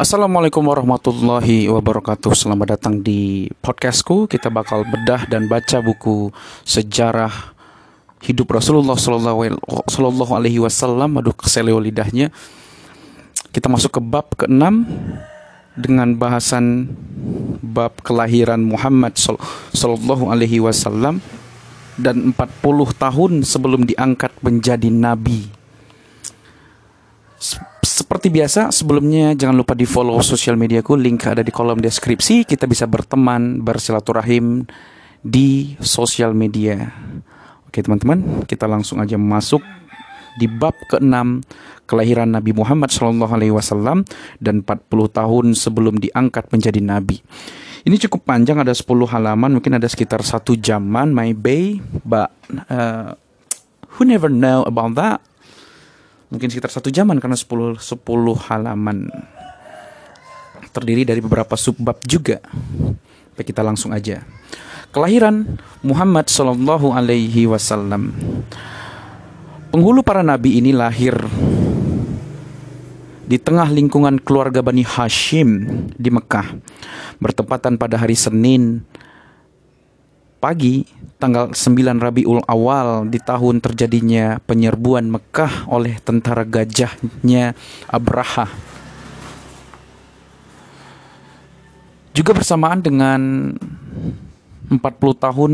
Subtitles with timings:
[0.00, 2.32] Assalamualaikum warahmatullahi wabarakatuh.
[2.32, 4.24] Selamat datang di podcastku.
[4.32, 6.32] Kita bakal bedah dan baca buku
[6.64, 7.28] sejarah
[8.24, 11.20] hidup Rasulullah Sallallahu Alaihi Wasallam.
[11.20, 12.32] Aduh keseleo lidahnya.
[13.52, 14.88] Kita masuk ke bab ke-6
[15.76, 16.88] Dengan bahasan
[17.60, 19.20] bab kelahiran Muhammad
[19.76, 21.20] Sallallahu Alaihi Wasallam
[22.00, 22.40] Dan 40
[22.96, 25.50] tahun sebelum diangkat menjadi Nabi
[28.10, 32.42] seperti biasa, sebelumnya jangan lupa di follow sosial mediaku, link ada di kolom deskripsi.
[32.42, 34.66] Kita bisa berteman, bersilaturahim
[35.22, 36.90] di sosial media.
[37.70, 39.62] Oke teman-teman, kita langsung aja masuk
[40.42, 41.46] di bab ke-6
[41.86, 44.02] kelahiran Nabi Muhammad SAW
[44.42, 47.22] dan 40 tahun sebelum diangkat menjadi Nabi.
[47.86, 52.34] Ini cukup panjang, ada 10 halaman, mungkin ada sekitar satu jaman, my bay, but
[52.74, 53.14] uh,
[53.94, 55.22] who never know about that?
[56.30, 59.10] Mungkin sekitar satu jaman karena 10 10 halaman
[60.70, 62.38] terdiri dari beberapa subbab juga.
[63.34, 64.22] Baik kita langsung aja.
[64.94, 68.14] Kelahiran Muhammad Shallallahu Alaihi Wasallam.
[69.70, 71.14] Penghulu para nabi ini lahir
[73.30, 75.62] di tengah lingkungan keluarga Bani Hashim
[75.94, 76.58] di Mekah,
[77.22, 78.82] bertepatan pada hari Senin
[80.40, 80.88] pagi
[81.20, 87.52] tanggal 9 Rabiul Awal di tahun terjadinya penyerbuan Mekah oleh tentara gajahnya
[87.84, 88.48] Abraha.
[92.16, 93.20] Juga bersamaan dengan
[94.72, 94.80] 40
[95.20, 95.52] tahun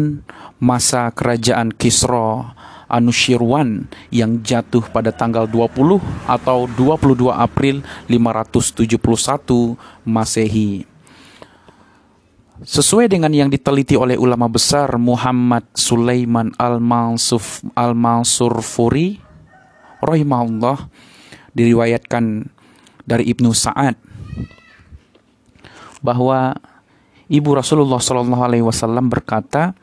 [0.62, 2.54] masa kerajaan Kisra
[2.86, 5.98] Anushirwan yang jatuh pada tanggal 20
[6.30, 9.74] atau 22 April 571
[10.06, 10.95] Masehi.
[12.56, 19.20] Sesuai dengan yang diteliti oleh ulama besar Muhammad Sulaiman Al-Mansuf Al-Mansur Furi
[20.00, 20.88] rahimahullah
[21.52, 22.48] diriwayatkan
[23.04, 24.00] dari Ibnu Sa'ad
[26.00, 26.56] bahwa
[27.28, 29.76] ibu Rasulullah Shallallahu alaihi wasallam berkata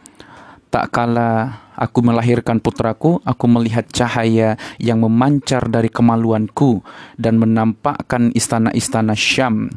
[0.73, 6.81] tak kala aku melahirkan putraku aku melihat cahaya yang memancar dari kemaluanku
[7.21, 9.69] dan menampakkan istana-istana Syam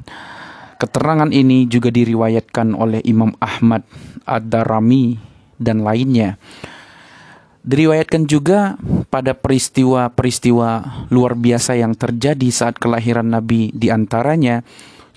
[0.77, 3.83] Keterangan ini juga diriwayatkan oleh Imam Ahmad
[4.29, 5.17] Ad-Darami
[5.57, 6.37] dan lainnya.
[7.67, 8.79] Diriwayatkan juga
[9.11, 10.71] pada peristiwa-peristiwa
[11.11, 14.63] luar biasa yang terjadi saat kelahiran Nabi di antaranya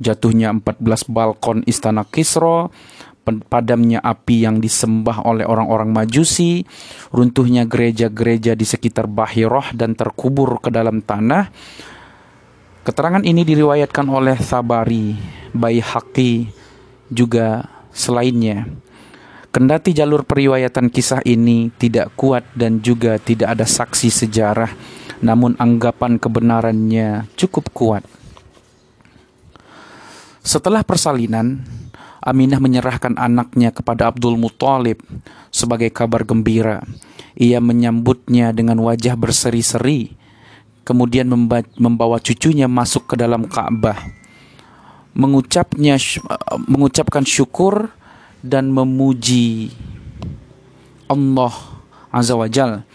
[0.01, 0.81] jatuhnya 14
[1.11, 2.71] balkon istana Kisro,
[3.37, 6.65] padamnya api yang disembah oleh orang-orang Majusi,
[7.13, 11.51] runtuhnya gereja-gereja di sekitar Bahiroh dan terkubur ke dalam tanah.
[12.89, 15.13] Keterangan ini diriwayatkan oleh Sabari
[15.53, 16.49] Baihaqi
[17.05, 18.65] juga selainnya.
[19.53, 24.73] Kendati jalur periwayatan kisah ini tidak kuat dan juga tidak ada saksi sejarah,
[25.21, 28.01] namun anggapan kebenarannya cukup kuat.
[30.41, 31.61] Setelah persalinan,
[32.25, 34.97] Aminah menyerahkan anaknya kepada Abdul Muthalib
[35.53, 36.81] sebagai kabar gembira.
[37.37, 40.18] Ia menyambutnya dengan wajah berseri-seri,
[40.89, 41.29] kemudian
[41.77, 44.19] membawa cucunya masuk ke dalam Ka'bah
[45.13, 45.97] mengucapnya
[46.65, 47.93] mengucapkan syukur
[48.41, 49.73] dan memuji
[51.09, 51.53] Allah
[52.13, 52.85] Azza wa Jal.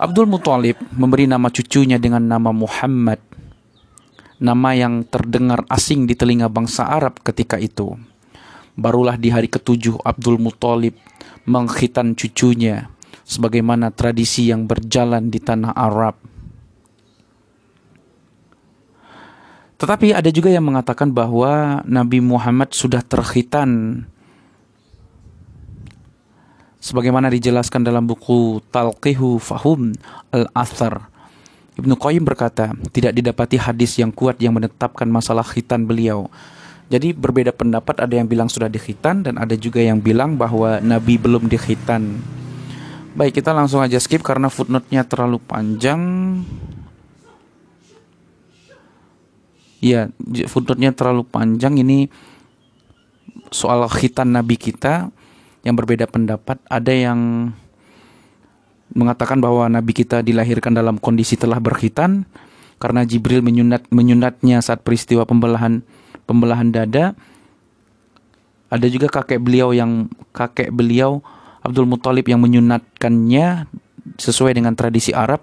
[0.00, 3.20] Abdul Muthalib memberi nama cucunya dengan nama Muhammad.
[4.40, 7.92] Nama yang terdengar asing di telinga bangsa Arab ketika itu.
[8.80, 10.96] Barulah di hari ketujuh Abdul Muthalib
[11.44, 12.88] mengkhitan cucunya
[13.28, 16.19] sebagaimana tradisi yang berjalan di tanah Arab.
[19.80, 24.04] Tetapi ada juga yang mengatakan bahwa Nabi Muhammad sudah terkhitan
[26.84, 29.96] sebagaimana dijelaskan dalam buku Talqihu Fahum
[30.28, 31.08] Al-Athar.
[31.80, 36.28] Ibnu Qayyim berkata, tidak didapati hadis yang kuat yang menetapkan masalah khitan beliau.
[36.92, 41.16] Jadi berbeda pendapat, ada yang bilang sudah dikhitan dan ada juga yang bilang bahwa Nabi
[41.16, 42.20] belum dikhitan.
[43.16, 46.02] Baik, kita langsung aja skip karena footnote-nya terlalu panjang.
[49.80, 50.12] Ya,
[50.46, 52.12] footnote-nya terlalu panjang ini
[53.48, 55.08] soal khitan nabi kita
[55.64, 56.60] yang berbeda pendapat.
[56.68, 57.50] Ada yang
[58.92, 62.26] mengatakan bahwa nabi kita dilahirkan dalam kondisi telah berkhitan
[62.80, 65.84] karena Jibril menyunat menyunatnya saat peristiwa pembelahan
[66.24, 67.14] pembelahan dada.
[68.70, 71.18] Ada juga kakek beliau yang kakek beliau
[71.60, 73.66] Abdul Muthalib yang menyunatkannya
[74.16, 75.42] sesuai dengan tradisi Arab.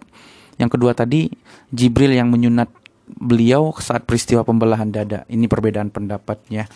[0.57, 1.29] Yang kedua tadi
[1.69, 2.71] Jibril yang menyunat
[3.07, 5.23] beliau saat peristiwa pembelahan dada.
[5.31, 6.67] Ini perbedaan pendapatnya.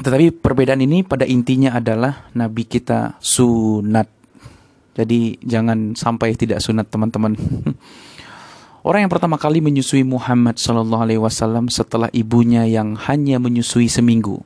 [0.00, 4.08] Tetapi perbedaan ini pada intinya adalah Nabi kita sunat.
[4.96, 7.36] Jadi jangan sampai tidak sunat teman-teman.
[8.86, 14.40] Orang yang pertama kali menyusui Muhammad Sallallahu Alaihi Wasallam setelah ibunya yang hanya menyusui seminggu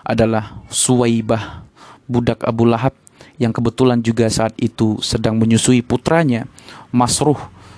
[0.00, 1.68] adalah Suwaibah,
[2.08, 2.96] budak Abu Lahab
[3.36, 6.48] yang kebetulan juga saat itu sedang menyusui putranya
[6.88, 7.36] Masruh.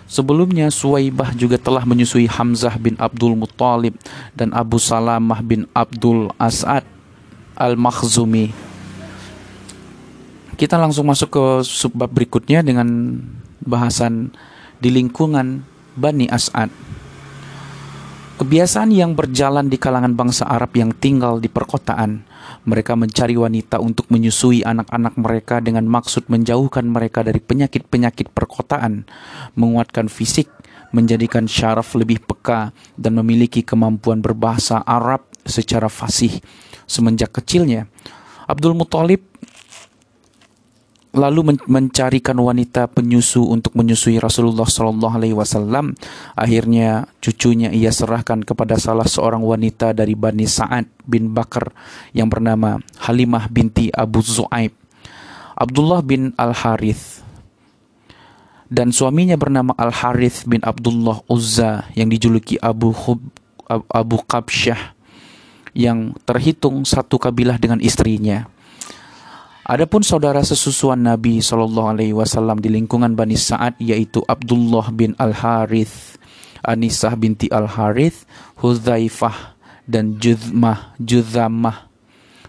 [0.09, 3.93] Sebelumnya Suwaibah juga telah menyusui Hamzah bin Abdul Muttalib
[4.33, 6.81] dan Abu Salamah bin Abdul As'ad
[7.53, 8.49] Al-Makhzumi.
[10.57, 13.21] Kita langsung masuk ke subbab berikutnya dengan
[13.61, 14.33] bahasan
[14.81, 16.73] di lingkungan Bani As'ad.
[18.41, 22.25] Kebiasaan yang berjalan di kalangan bangsa Arab yang tinggal di perkotaan,
[22.69, 29.09] mereka mencari wanita untuk menyusui anak-anak mereka dengan maksud menjauhkan mereka dari penyakit-penyakit perkotaan,
[29.57, 30.53] menguatkan fisik,
[30.93, 36.45] menjadikan syaraf lebih peka, dan memiliki kemampuan berbahasa Arab secara fasih.
[36.85, 37.89] Semenjak kecilnya,
[38.45, 39.25] Abdul Muthalib
[41.19, 45.99] lalu men mencarikan wanita penyusu untuk menyusui Rasulullah Shallallahu Alaihi Wasallam.
[46.39, 51.75] Akhirnya cucunya ia serahkan kepada salah seorang wanita dari Bani Sa'ad bin Bakar
[52.15, 54.71] yang bernama Halimah binti Abu Zu'aib.
[55.59, 57.27] Abdullah bin Al Harith
[58.71, 63.19] dan suaminya bernama Al Harith bin Abdullah Uzza yang dijuluki Abu Hub,
[63.91, 64.95] Abu Qabsyah
[65.73, 68.47] yang terhitung satu kabilah dengan istrinya.
[69.69, 75.37] Adapun saudara sesusuan Nabi Shallallahu Alaihi Wasallam di lingkungan Bani Sa'ad yaitu Abdullah bin Al
[75.37, 76.17] Harith,
[76.65, 78.25] Anisah binti Al Harith,
[78.65, 81.85] Hudzaifah dan Judmah Judhamah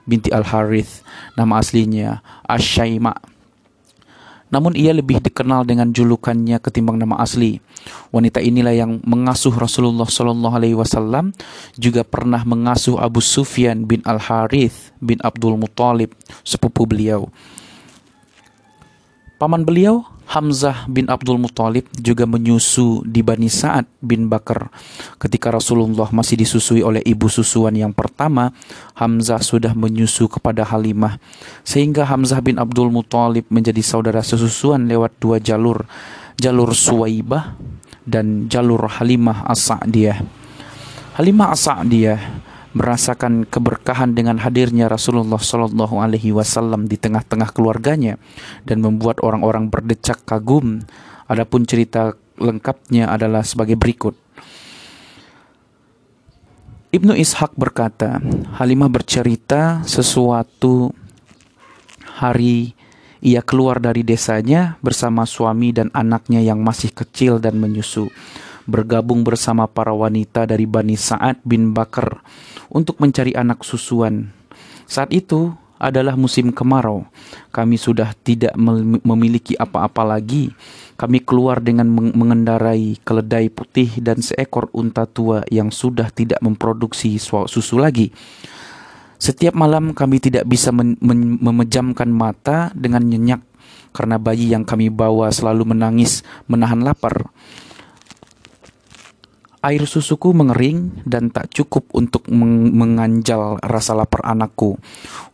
[0.07, 1.03] binti Al Harith.
[1.35, 3.11] Nama aslinya Asyaima
[4.49, 7.61] namun ia lebih dikenal dengan julukannya ketimbang nama asli.
[8.09, 11.33] Wanita inilah yang mengasuh Rasulullah Shallallahu Alaihi Wasallam,
[11.77, 17.29] juga pernah mengasuh Abu Sufyan bin Al Harith bin Abdul Muthalib, sepupu beliau.
[19.39, 24.69] Paman beliau Hamzah bin Abdul Muthalib juga menyusu di Bani Sa'ad bin Bakar.
[25.17, 28.53] Ketika Rasulullah masih disusui oleh ibu susuan yang pertama,
[28.93, 31.17] Hamzah sudah menyusu kepada Halimah.
[31.65, 35.89] Sehingga Hamzah bin Abdul Muthalib menjadi saudara sesusuan lewat dua jalur,
[36.37, 37.57] jalur Suwaibah
[38.05, 40.21] dan jalur Halimah As-Sa'diyah.
[41.17, 48.21] Halimah As-Sa'diyah merasakan keberkahan dengan hadirnya Rasulullah Shallallahu Alaihi Wasallam di tengah-tengah keluarganya
[48.65, 50.85] dan membuat orang-orang berdecak kagum.
[51.29, 54.17] Adapun cerita lengkapnya adalah sebagai berikut.
[56.89, 58.17] Ibnu Ishaq berkata,
[58.57, 60.89] Halimah bercerita sesuatu
[62.17, 62.73] hari
[63.21, 68.09] ia keluar dari desanya bersama suami dan anaknya yang masih kecil dan menyusu
[68.69, 72.21] bergabung bersama para wanita dari Bani Sa'ad bin Bakar
[72.69, 74.29] untuk mencari anak susuan.
[74.85, 77.07] Saat itu adalah musim kemarau.
[77.49, 78.53] Kami sudah tidak
[79.01, 80.51] memiliki apa-apa lagi.
[80.99, 87.79] Kami keluar dengan mengendarai keledai putih dan seekor unta tua yang sudah tidak memproduksi susu
[87.79, 88.11] lagi.
[89.19, 93.43] Setiap malam kami tidak bisa memejamkan mata dengan nyenyak
[93.95, 96.21] karena bayi yang kami bawa selalu menangis
[96.51, 97.31] menahan lapar.
[99.59, 104.79] Air susuku mengering dan tak cukup untuk meng menganjal rasa lapar anakku.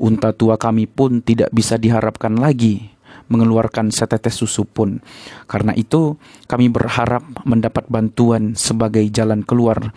[0.01, 2.95] Unta tua kami pun tidak bisa diharapkan lagi
[3.30, 5.01] mengeluarkan setetes susu pun.
[5.50, 9.94] Karena itu, kami berharap mendapat bantuan sebagai jalan keluar.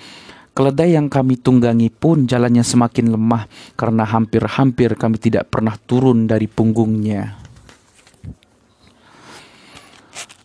[0.57, 3.47] Keledai yang kami tunggangi pun jalannya semakin lemah
[3.79, 7.39] karena hampir-hampir kami tidak pernah turun dari punggungnya.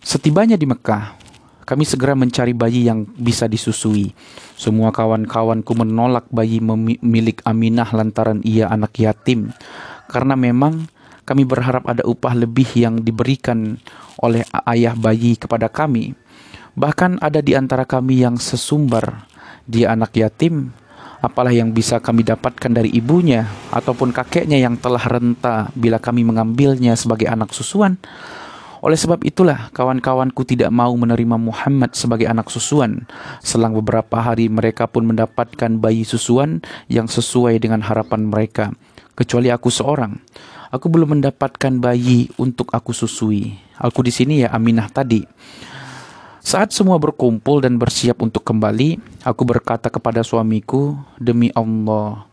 [0.04, 1.23] Setibanya di Mekah,
[1.64, 4.12] kami segera mencari bayi yang bisa disusui.
[4.60, 6.60] Semua kawan-kawanku menolak bayi
[7.00, 9.56] milik Aminah lantaran ia anak yatim.
[10.12, 10.88] Karena memang
[11.24, 13.80] kami berharap ada upah lebih yang diberikan
[14.20, 16.16] oleh ayah bayi kepada kami.
[16.76, 19.24] Bahkan ada di antara kami yang sesumbar,
[19.64, 20.74] dia anak yatim,
[21.24, 27.00] apalah yang bisa kami dapatkan dari ibunya ataupun kakeknya yang telah renta bila kami mengambilnya
[27.00, 27.96] sebagai anak susuan.
[28.84, 33.08] Oleh sebab itulah kawan-kawanku tidak mau menerima Muhammad sebagai anak susuan.
[33.40, 36.60] Selang beberapa hari mereka pun mendapatkan bayi susuan
[36.92, 38.76] yang sesuai dengan harapan mereka.
[39.16, 40.20] Kecuali aku seorang.
[40.68, 43.56] Aku belum mendapatkan bayi untuk aku susui.
[43.80, 45.24] Aku di sini ya Aminah tadi.
[46.44, 52.28] Saat semua berkumpul dan bersiap untuk kembali, aku berkata kepada suamiku, "Demi Allah,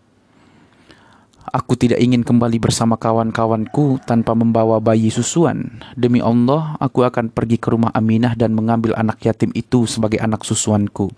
[1.51, 5.83] Aku tidak ingin kembali bersama kawan-kawanku tanpa membawa bayi susuan.
[5.99, 10.47] Demi Allah, aku akan pergi ke rumah Aminah dan mengambil anak yatim itu sebagai anak
[10.47, 11.11] susuanku.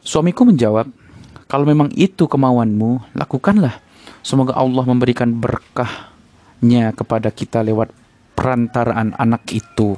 [0.00, 0.88] Suamiku menjawab,
[1.44, 3.76] "Kalau memang itu kemauanmu, lakukanlah.
[4.24, 7.92] Semoga Allah memberikan berkahnya kepada kita lewat
[8.32, 9.92] perantaraan anak itu."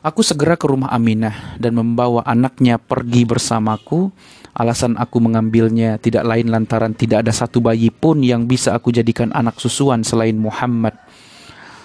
[0.00, 4.08] Aku segera ke rumah Aminah dan membawa anaknya pergi bersamaku.
[4.50, 9.30] Alasan aku mengambilnya tidak lain lantaran tidak ada satu bayi pun yang bisa aku jadikan
[9.30, 10.98] anak susuan selain Muhammad.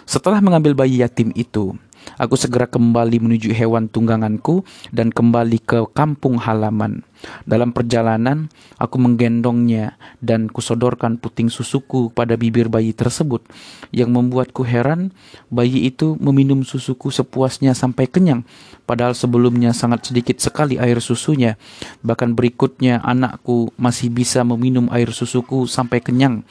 [0.06, 1.78] Setelah mengambil bayi yatim itu,
[2.16, 7.04] Aku segera kembali menuju hewan tungganganku dan kembali ke kampung halaman.
[7.44, 8.48] Dalam perjalanan,
[8.78, 13.42] aku menggendongnya dan kusodorkan puting susuku pada bibir bayi tersebut.
[13.90, 15.12] Yang membuatku heran,
[15.50, 18.46] bayi itu meminum susuku sepuasnya sampai kenyang.
[18.86, 21.58] Padahal sebelumnya sangat sedikit sekali air susunya.
[22.06, 26.46] Bahkan berikutnya anakku masih bisa meminum air susuku sampai kenyang.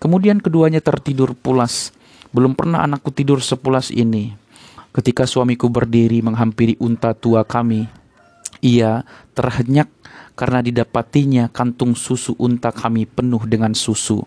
[0.00, 1.94] Kemudian keduanya tertidur pulas.
[2.34, 4.34] Belum pernah anakku tidur sepulas ini.
[4.90, 7.86] Ketika suamiku berdiri menghampiri unta tua kami,
[8.58, 9.06] ia
[9.38, 9.86] terhenyak
[10.34, 14.26] karena didapatinya kantung susu unta kami penuh dengan susu.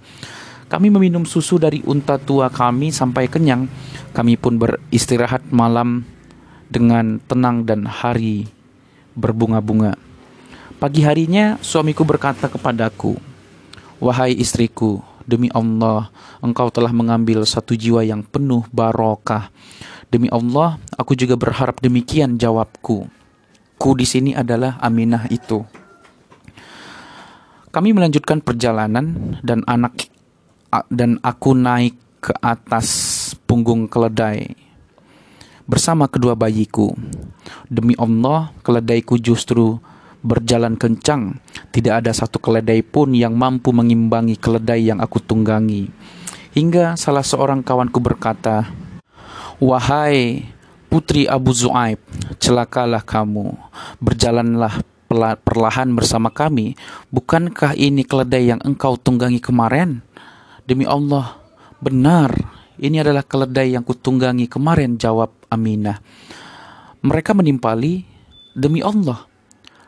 [0.72, 3.68] Kami meminum susu dari unta tua kami sampai kenyang.
[4.16, 6.08] Kami pun beristirahat malam
[6.72, 8.48] dengan tenang dan hari
[9.20, 10.00] berbunga-bunga.
[10.80, 13.20] Pagi harinya suamiku berkata kepadaku,
[14.00, 16.08] "Wahai istriku, demi Allah,
[16.40, 19.52] engkau telah mengambil satu jiwa yang penuh barokah
[20.14, 23.10] Demi Allah, aku juga berharap demikian jawabku.
[23.82, 25.66] Ku di sini adalah Aminah itu.
[27.74, 30.06] Kami melanjutkan perjalanan dan anak
[30.94, 32.88] dan aku naik ke atas
[33.50, 34.54] punggung keledai
[35.66, 36.94] bersama kedua bayiku.
[37.66, 39.82] Demi Allah, keledaiku justru
[40.22, 41.42] berjalan kencang.
[41.74, 45.90] Tidak ada satu keledai pun yang mampu mengimbangi keledai yang aku tunggangi.
[46.54, 48.70] Hingga salah seorang kawanku berkata,
[49.64, 50.44] Wahai
[50.92, 51.96] putri Abu Zu'aib,
[52.36, 53.56] celakalah kamu,
[54.04, 54.84] berjalanlah
[55.40, 56.76] perlahan bersama kami.
[57.08, 60.04] Bukankah ini keledai yang engkau tunggangi kemarin?
[60.68, 61.40] Demi Allah,
[61.80, 62.36] benar,
[62.76, 66.04] ini adalah keledai yang kutunggangi kemarin, jawab Aminah.
[67.00, 68.04] Mereka menimpali,
[68.52, 69.24] demi Allah,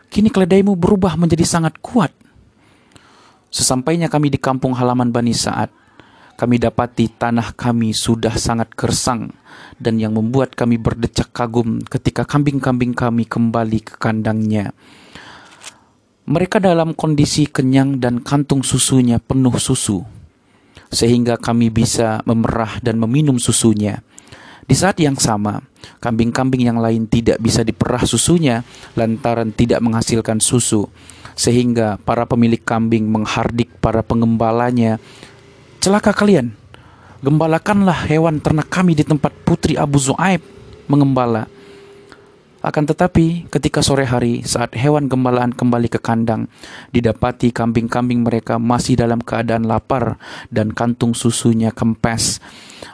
[0.08, 2.16] kini keledaimu berubah menjadi sangat kuat.
[3.52, 5.68] Sesampainya kami di kampung halaman Bani Sa'ad,
[6.36, 9.32] kami dapati tanah kami sudah sangat gersang
[9.80, 14.76] dan yang membuat kami berdecak kagum ketika kambing-kambing kami kembali ke kandangnya.
[16.26, 20.02] Mereka dalam kondisi kenyang dan kantung susunya penuh susu,
[20.90, 24.02] sehingga kami bisa memerah dan meminum susunya.
[24.66, 25.62] Di saat yang sama,
[26.02, 28.66] kambing-kambing yang lain tidak bisa diperah susunya
[28.98, 30.90] lantaran tidak menghasilkan susu,
[31.38, 34.98] sehingga para pemilik kambing menghardik para pengembalanya
[35.86, 36.50] Celaka kalian,
[37.22, 40.42] gembalakanlah hewan ternak kami di tempat putri Abu Zu'aib
[40.90, 41.46] mengembala.
[42.66, 46.50] Akan tetapi, ketika sore hari, saat hewan gembalaan kembali ke kandang,
[46.90, 50.18] didapati kambing-kambing mereka masih dalam keadaan lapar
[50.50, 52.42] dan kantung susunya kempes.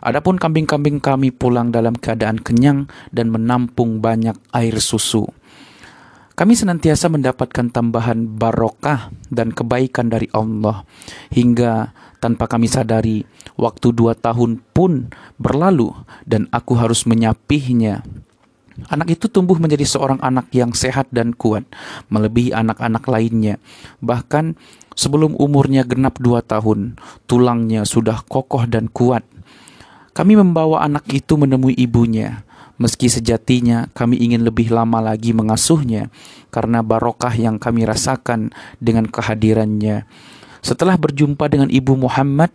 [0.04, 5.32] Adapun kambing-kambing kami pulang dalam keadaan kenyang dan menampung banyak air susu.
[6.32, 10.88] Kami senantiasa mendapatkan tambahan barokah dan kebaikan dari Allah
[11.30, 11.92] hingga
[12.24, 13.28] tanpa kami sadari,
[13.60, 15.12] waktu dua tahun pun
[15.42, 15.92] berlalu
[16.24, 18.06] dan aku harus menyapihnya.
[18.88, 21.68] Anak itu tumbuh menjadi seorang anak yang sehat dan kuat,
[22.08, 23.60] melebihi anak-anak lainnya.
[24.00, 24.56] Bahkan
[24.96, 26.96] sebelum umurnya genap dua tahun,
[27.28, 29.28] tulangnya sudah kokoh dan kuat.
[30.16, 32.44] Kami membawa anak itu menemui ibunya,
[32.82, 36.10] meski sejatinya kami ingin lebih lama lagi mengasuhnya,
[36.50, 38.50] karena barokah yang kami rasakan
[38.82, 40.10] dengan kehadirannya.
[40.66, 42.50] Setelah berjumpa dengan Ibu Muhammad,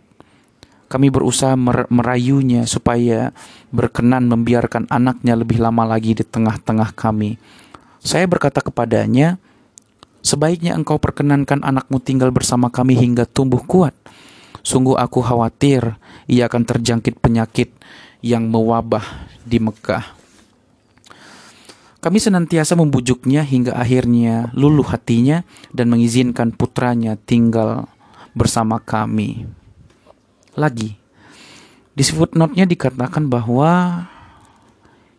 [0.87, 3.35] kami berusaha mer merayunya supaya
[3.71, 7.35] berkenan membiarkan anaknya lebih lama lagi di tengah-tengah kami.
[7.99, 9.35] Saya berkata kepadanya,
[10.23, 13.91] "Sebaiknya engkau perkenankan anakmu tinggal bersama kami hingga tumbuh kuat.
[14.63, 17.71] Sungguh aku khawatir ia akan terjangkit penyakit
[18.23, 19.03] yang mewabah
[19.43, 20.16] di Mekah."
[21.97, 25.41] Kami senantiasa membujuknya hingga akhirnya luluh hatinya
[25.73, 27.89] dan mengizinkan putranya tinggal
[28.37, 29.49] bersama kami.
[30.53, 30.93] Lagi,
[31.97, 34.05] di footnote-nya dikatakan bahwa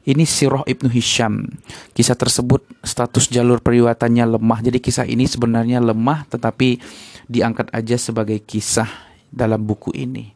[0.08, 1.44] ini Sirah Ibnu Hisham.
[1.92, 4.64] Kisah tersebut status jalur periwatannya lemah.
[4.64, 6.80] Jadi kisah ini sebenarnya lemah tetapi
[7.28, 8.88] diangkat aja sebagai kisah
[9.28, 10.32] dalam buku ini.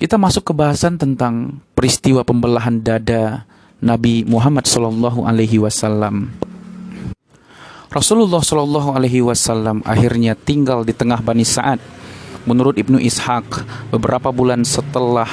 [0.00, 3.44] Kita masuk ke bahasan tentang peristiwa pembelahan dada
[3.82, 6.30] Nabi Muhammad Sallallahu Alaihi Wasallam.
[7.94, 11.78] Rasulullah Shallallahu Alaihi Wasallam akhirnya tinggal di tengah Bani Sa'ad.
[12.44, 13.46] Menurut Ibnu Ishaq,
[13.94, 15.30] beberapa bulan setelah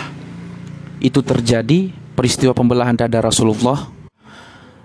[1.02, 3.90] itu terjadi peristiwa pembelahan dada Rasulullah.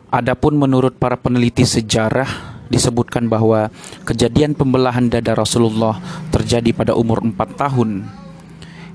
[0.08, 3.68] Adapun menurut para peneliti sejarah disebutkan bahwa
[4.08, 6.00] kejadian pembelahan dada Rasulullah
[6.32, 8.08] terjadi pada umur 4 tahun.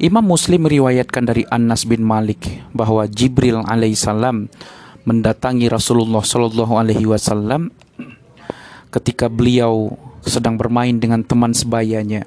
[0.01, 2.41] Imam Muslim meriwayatkan dari Anas bin Malik
[2.74, 4.50] bahwa Jibril alaihissalam
[5.05, 7.70] mendatangi Rasulullah Shallallahu alaihi wasallam
[8.89, 9.93] ketika beliau
[10.25, 12.25] sedang bermain dengan teman sebayanya.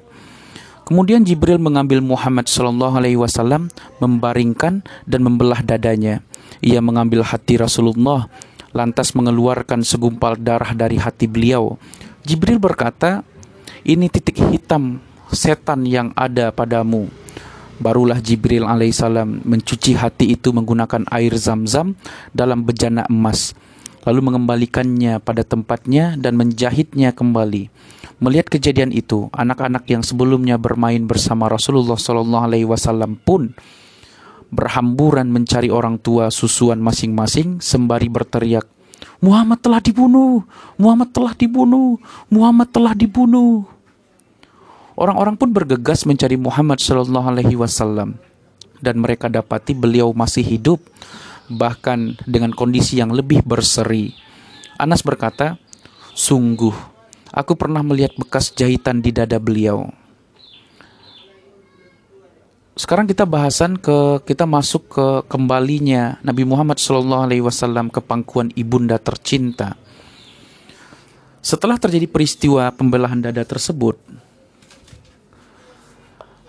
[0.87, 3.67] Kemudian Jibril mengambil Muhammad Shallallahu alaihi wasallam,
[3.99, 6.23] membaringkan dan membelah dadanya.
[6.63, 8.31] Ia mengambil hati Rasulullah,
[8.71, 11.75] lantas mengeluarkan segumpal darah dari hati beliau.
[12.23, 13.27] Jibril berkata,
[13.83, 17.24] "Ini titik hitam setan yang ada padamu."
[17.75, 21.99] Barulah Jibril alaihissalam mencuci hati itu menggunakan air zam-zam
[22.31, 23.51] dalam bejana emas,
[24.07, 27.67] lalu mengembalikannya pada tempatnya dan menjahitnya kembali.
[28.23, 33.51] Melihat kejadian itu, anak-anak yang sebelumnya bermain bersama Rasulullah Shallallahu Alaihi Wasallam pun
[34.55, 38.63] berhamburan mencari orang tua susuan masing-masing sembari berteriak,
[39.19, 40.47] Muhammad telah dibunuh,
[40.79, 41.99] Muhammad telah dibunuh,
[42.31, 43.74] Muhammad telah dibunuh.
[44.95, 48.15] Orang-orang pun bergegas mencari Muhammad Shallallahu Alaihi Wasallam
[48.79, 50.79] dan mereka dapati beliau masih hidup
[51.51, 54.15] bahkan dengan kondisi yang lebih berseri.
[54.79, 55.59] Anas berkata,
[56.15, 56.95] sungguh
[57.35, 59.91] aku pernah melihat bekas jahitan di dada beliau.
[62.75, 68.51] Sekarang kita bahasan ke kita masuk ke kembalinya Nabi Muhammad Shallallahu Alaihi Wasallam ke pangkuan
[68.55, 69.79] ibunda tercinta.
[71.39, 73.95] Setelah terjadi peristiwa pembelahan dada tersebut,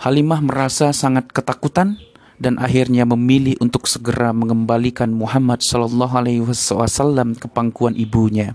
[0.06, 1.98] Halimah merasa sangat ketakutan
[2.38, 8.54] dan akhirnya memilih untuk segera mengembalikan Muhammad Shallallahu Alaihi Wasallam ke pangkuan ibunya.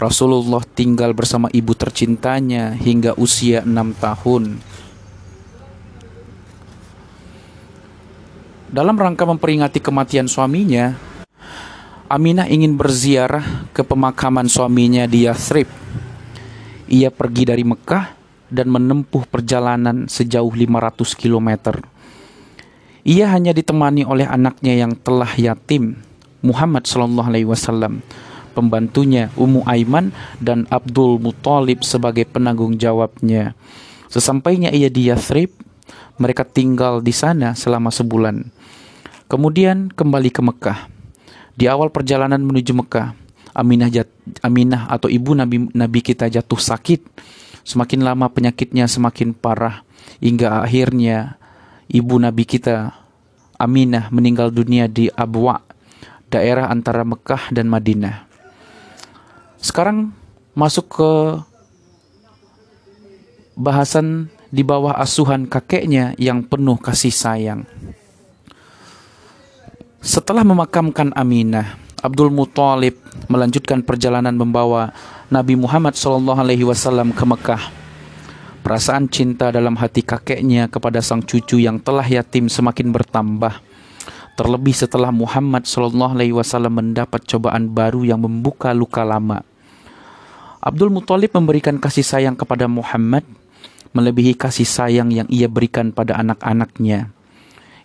[0.00, 4.64] Rasulullah tinggal bersama ibu tercintanya hingga usia enam tahun.
[8.72, 10.96] Dalam rangka memperingati kematian suaminya,
[12.08, 15.68] Aminah ingin berziarah ke pemakaman suaminya di Yathrib.
[16.88, 18.21] Ia pergi dari Mekah
[18.52, 21.80] dan menempuh perjalanan sejauh 500 km.
[23.02, 25.98] Ia hanya ditemani oleh anaknya yang telah yatim,
[26.44, 28.04] Muhammad Shallallahu Alaihi Wasallam,
[28.54, 33.56] pembantunya Ummu Aiman dan Abdul Muthalib sebagai penanggung jawabnya.
[34.12, 35.50] Sesampainya ia di Yathrib,
[36.20, 38.52] mereka tinggal di sana selama sebulan.
[39.26, 40.78] Kemudian kembali ke Mekah.
[41.56, 43.16] Di awal perjalanan menuju Mekah,
[43.56, 43.88] Aminah,
[44.44, 47.00] Aminah atau ibu Nabi, Nabi kita jatuh sakit
[47.62, 49.86] Semakin lama penyakitnya semakin parah
[50.18, 51.38] hingga akhirnya
[51.86, 52.94] ibu Nabi kita
[53.62, 55.62] Aminah meninggal dunia di Abwa,
[56.26, 58.26] daerah antara Mekah dan Madinah.
[59.62, 60.10] Sekarang
[60.58, 61.10] masuk ke
[63.54, 67.62] bahasan di bawah asuhan kakeknya yang penuh kasih sayang.
[70.02, 72.98] Setelah memakamkan Aminah, Abdul Muthalib
[73.30, 74.90] melanjutkan perjalanan membawa
[75.32, 76.44] Nabi Muhammad SAW
[77.16, 77.62] ke Mekah.
[78.60, 83.64] Perasaan cinta dalam hati kakeknya kepada sang cucu yang telah yatim semakin bertambah.
[84.36, 89.40] Terlebih setelah Muhammad SAW mendapat cobaan baru yang membuka luka lama.
[90.60, 93.24] Abdul Muthalib memberikan kasih sayang kepada Muhammad
[93.96, 97.08] melebihi kasih sayang yang ia berikan pada anak-anaknya.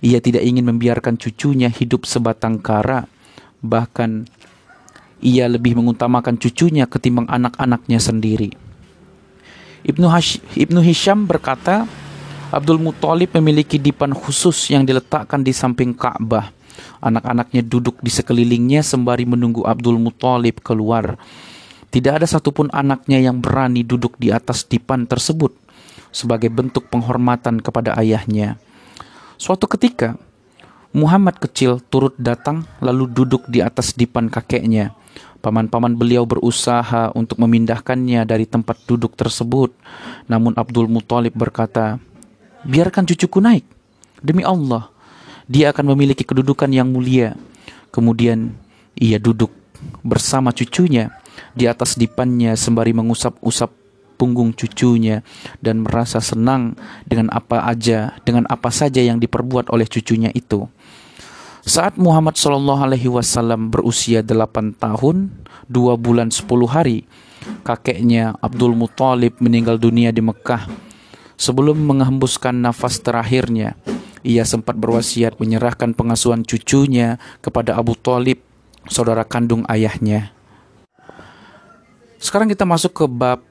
[0.04, 3.08] Ia tidak ingin membiarkan cucunya hidup sebatang kara
[3.64, 4.30] bahkan
[5.24, 8.54] ia lebih mengutamakan cucunya ketimbang anak-anaknya sendiri.
[9.88, 11.88] Ibnu, Hash, Ibnu Hisham berkata,
[12.48, 16.52] Abdul Muthalib memiliki dipan khusus yang diletakkan di samping Ka'bah.
[17.02, 21.18] Anak-anaknya duduk di sekelilingnya sembari menunggu Abdul Muthalib keluar.
[21.88, 25.56] Tidak ada satupun anaknya yang berani duduk di atas dipan tersebut
[26.12, 28.60] sebagai bentuk penghormatan kepada ayahnya.
[29.38, 30.18] Suatu ketika,
[30.96, 34.98] Muhammad kecil turut datang lalu duduk di atas dipan kakeknya.
[35.48, 39.72] Paman-paman beliau berusaha untuk memindahkannya dari tempat duduk tersebut.
[40.28, 42.04] Namun Abdul Muthalib berkata,
[42.68, 43.64] Biarkan cucuku naik.
[44.20, 44.92] Demi Allah,
[45.48, 47.40] dia akan memiliki kedudukan yang mulia.
[47.96, 48.60] Kemudian
[49.00, 49.56] ia duduk
[50.04, 51.16] bersama cucunya
[51.56, 53.72] di atas dipannya sembari mengusap-usap
[54.20, 55.24] punggung cucunya
[55.64, 56.76] dan merasa senang
[57.08, 60.68] dengan apa aja, dengan apa saja yang diperbuat oleh cucunya itu.
[61.68, 65.36] Saat Muhammad Shallallahu Alaihi Wasallam berusia 8 tahun,
[65.68, 67.04] 2 bulan 10 hari,
[67.68, 70.64] kakeknya Abdul Muthalib meninggal dunia di Mekah.
[71.36, 73.76] Sebelum menghembuskan nafas terakhirnya,
[74.24, 78.40] ia sempat berwasiat menyerahkan pengasuhan cucunya kepada Abu Talib,
[78.88, 80.32] saudara kandung ayahnya.
[82.16, 83.44] Sekarang kita masuk ke bab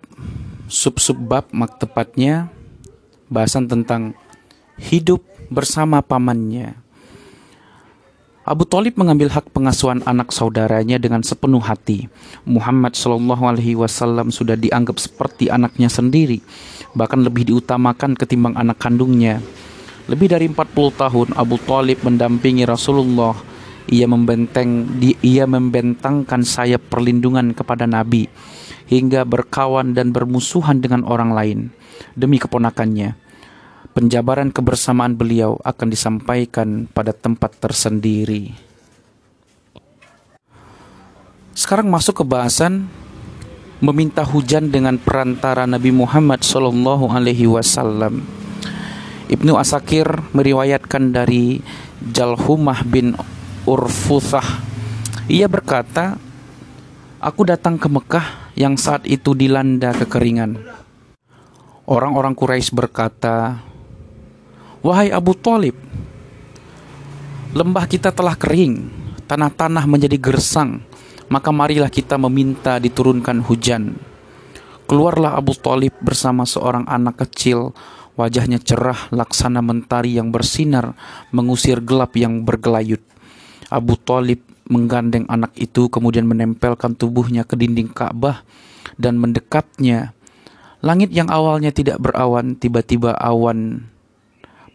[0.73, 2.49] sub-sub bab tepatnya
[3.29, 4.17] bahasan tentang
[4.81, 5.21] hidup
[5.53, 6.86] bersama pamannya.
[8.47, 12.07] Abu Talib mengambil hak pengasuhan anak saudaranya dengan sepenuh hati.
[12.47, 16.39] Muhammad Shallallahu Alaihi Wasallam sudah dianggap seperti anaknya sendiri,
[16.95, 19.43] bahkan lebih diutamakan ketimbang anak kandungnya.
[20.07, 20.63] Lebih dari 40
[20.95, 23.35] tahun Abu Talib mendampingi Rasulullah.
[23.91, 24.95] Ia membenteng
[25.27, 28.31] ia membentangkan sayap perlindungan kepada Nabi
[28.87, 31.59] hingga berkawan dan bermusuhan dengan orang lain
[32.15, 33.26] demi keponakannya.
[33.93, 38.57] Penjabaran kebersamaan beliau akan disampaikan pada tempat tersendiri.
[41.57, 42.89] Sekarang masuk ke bahasan
[43.81, 48.25] meminta hujan dengan perantara Nabi Muhammad Sallallahu Alaihi Wasallam.
[49.27, 51.61] Ibnu Asakir meriwayatkan dari
[52.01, 53.17] Jalhumah bin
[53.67, 54.63] Urfuthah.
[55.27, 56.21] Ia berkata,
[57.19, 60.61] Aku datang ke Mekah yang saat itu dilanda kekeringan.
[61.89, 63.65] Orang-orang Quraisy berkata,
[64.85, 65.77] Wahai Abu Talib,
[67.57, 68.89] lembah kita telah kering,
[69.25, 70.85] tanah-tanah menjadi gersang,
[71.33, 73.97] maka marilah kita meminta diturunkan hujan.
[74.87, 77.75] Keluarlah Abu Talib bersama seorang anak kecil
[78.17, 80.97] Wajahnya cerah laksana mentari yang bersinar
[81.37, 83.05] mengusir gelap yang bergelayut.
[83.69, 84.41] Abu Talib
[84.73, 88.41] menggandeng anak itu kemudian menempelkan tubuhnya ke dinding Ka'bah
[88.97, 90.17] dan mendekatnya.
[90.81, 93.85] Langit yang awalnya tidak berawan tiba-tiba awan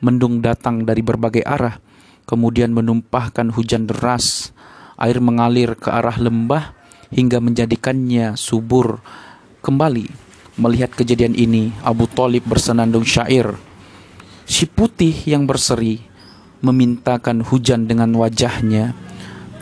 [0.02, 1.80] mendung datang dari berbagai arah
[2.26, 4.52] kemudian menumpahkan hujan deras.
[5.02, 6.78] Air mengalir ke arah lembah
[7.10, 9.02] hingga menjadikannya subur
[9.66, 13.56] kembali Melihat kejadian ini, Abu Talib bersenandung syair.
[14.44, 16.04] Si putih yang berseri
[16.60, 18.92] memintakan hujan dengan wajahnya,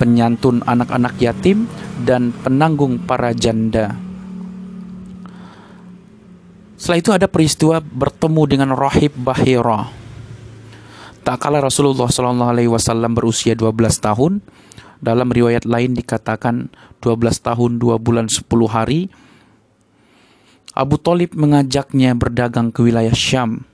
[0.01, 1.69] penyantun anak-anak yatim
[2.09, 3.93] dan penanggung para janda.
[6.73, 9.98] Setelah itu ada peristiwa bertemu dengan Rahib Bahira.
[11.23, 14.41] Tak kala Rasulullah SAW berusia 12 tahun,
[14.99, 19.07] dalam riwayat lain dikatakan 12 tahun 2 bulan 10 hari,
[20.75, 23.67] Abu Talib mengajaknya berdagang ke wilayah Syam.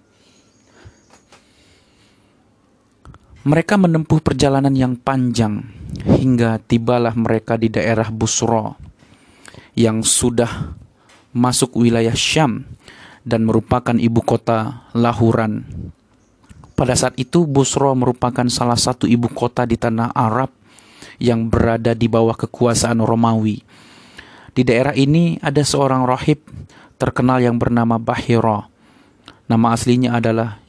[3.46, 5.70] Mereka menempuh perjalanan yang panjang
[6.02, 8.74] hingga tibalah mereka di daerah Busra
[9.78, 10.74] yang sudah
[11.30, 12.66] masuk wilayah Syam
[13.22, 15.62] dan merupakan ibu kota Lahuran.
[16.76, 20.52] Pada saat itu Busra merupakan salah satu ibu kota di tanah Arab
[21.24, 23.64] yang berada di bawah kekuasaan Romawi.
[24.52, 26.44] Di daerah ini ada seorang rahib
[27.00, 28.68] terkenal yang bernama Bahira.
[29.48, 30.60] Nama aslinya adalah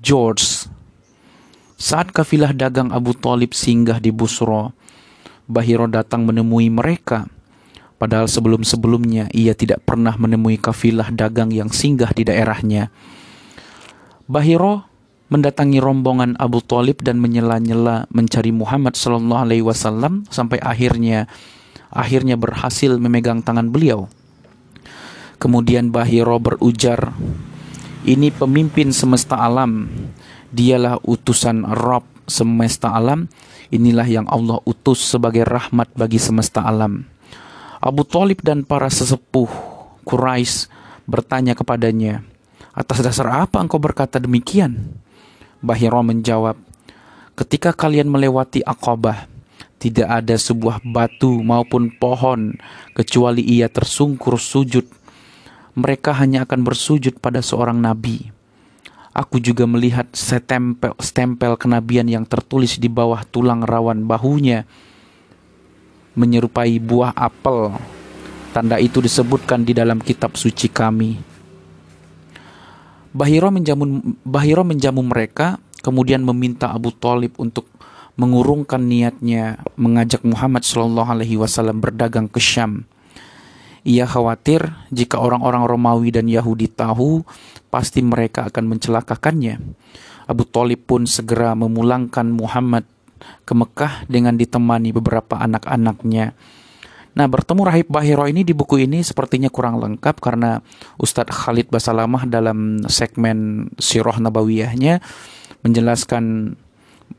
[0.00, 0.68] George.
[1.76, 4.72] Saat kafilah dagang Abu Talib singgah di Busro,
[5.44, 7.28] Bahiro datang menemui mereka.
[8.00, 12.88] Padahal sebelum-sebelumnya ia tidak pernah menemui kafilah dagang yang singgah di daerahnya.
[14.26, 14.91] Bahiro
[15.32, 21.24] mendatangi rombongan Abu Talib dan menyela-nyela mencari Muhammad Sallallahu Alaihi Wasallam sampai akhirnya
[21.88, 24.12] akhirnya berhasil memegang tangan beliau.
[25.40, 27.16] Kemudian Bahiro berujar,
[28.04, 29.88] ini pemimpin semesta alam,
[30.52, 33.26] dialah utusan Rob semesta alam,
[33.72, 37.08] inilah yang Allah utus sebagai rahmat bagi semesta alam.
[37.82, 39.50] Abu Talib dan para sesepuh
[40.06, 40.70] Quraisy
[41.10, 42.22] bertanya kepadanya,
[42.70, 45.01] atas dasar apa engkau berkata demikian?
[45.62, 46.58] Bahiro menjawab,
[47.38, 49.30] ketika kalian melewati Aqabah,
[49.78, 52.58] tidak ada sebuah batu maupun pohon
[52.94, 54.86] kecuali ia tersungkur sujud
[55.72, 58.28] mereka hanya akan bersujud pada seorang nabi.
[59.12, 64.64] Aku juga melihat stempel, stempel kenabian yang tertulis di bawah tulang rawan bahunya
[66.16, 67.76] menyerupai buah apel.
[68.52, 71.31] Tanda itu disebutkan di dalam kitab suci kami.
[73.12, 77.68] Bahiro menjamu, Bahiro menjamu mereka, kemudian meminta Abu Talib untuk
[78.16, 82.84] mengurungkan niatnya mengajak Muhammad Shallallahu Alaihi Wasallam berdagang ke Syam.
[83.82, 84.62] Ia khawatir
[84.94, 87.26] jika orang-orang Romawi dan Yahudi tahu,
[87.72, 89.58] pasti mereka akan mencelakakannya.
[90.30, 92.86] Abu Talib pun segera memulangkan Muhammad
[93.42, 96.32] ke Mekah dengan ditemani beberapa anak-anaknya.
[97.12, 100.64] Nah, bertemu Rahib Bahiro ini di buku ini sepertinya kurang lengkap karena
[100.96, 105.04] Ustadz Khalid Basalamah dalam segmen Sirah Nabawiyahnya
[105.60, 106.56] menjelaskan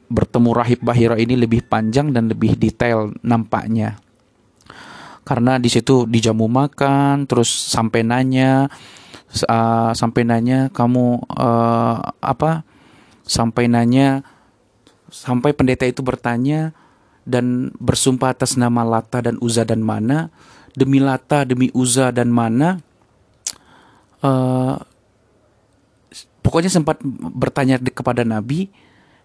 [0.10, 4.01] bertemu Rahib Bahiro ini lebih panjang dan lebih detail nampaknya.
[5.23, 8.67] Karena di situ dijamu makan terus sampai nanya
[9.47, 12.65] uh, sampai nanya kamu uh, apa?
[13.23, 14.25] Sampai nanya
[15.08, 16.75] sampai pendeta itu bertanya
[17.23, 20.31] dan bersumpah atas nama Lata dan Uza dan Mana
[20.75, 22.79] demi Lata demi Uza dan Mana
[24.23, 24.75] uh,
[26.43, 26.99] pokoknya sempat
[27.33, 28.67] bertanya kepada Nabi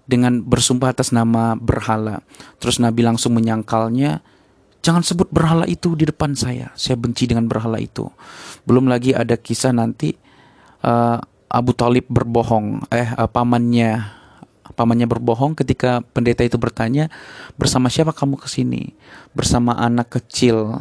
[0.08, 2.22] dengan bersumpah atas nama berhala
[2.62, 4.22] terus Nabi langsung menyangkalnya
[4.78, 6.70] Jangan sebut berhala itu di depan saya.
[6.78, 8.06] Saya benci dengan berhala itu.
[8.62, 10.14] Belum lagi ada kisah nanti
[10.86, 11.18] uh,
[11.50, 12.86] Abu Talib berbohong.
[12.88, 14.17] Eh uh, pamannya
[14.74, 17.08] pamannya berbohong ketika pendeta itu bertanya,
[17.56, 18.92] "Bersama siapa kamu ke sini?"
[19.32, 20.80] "Bersama anak kecil."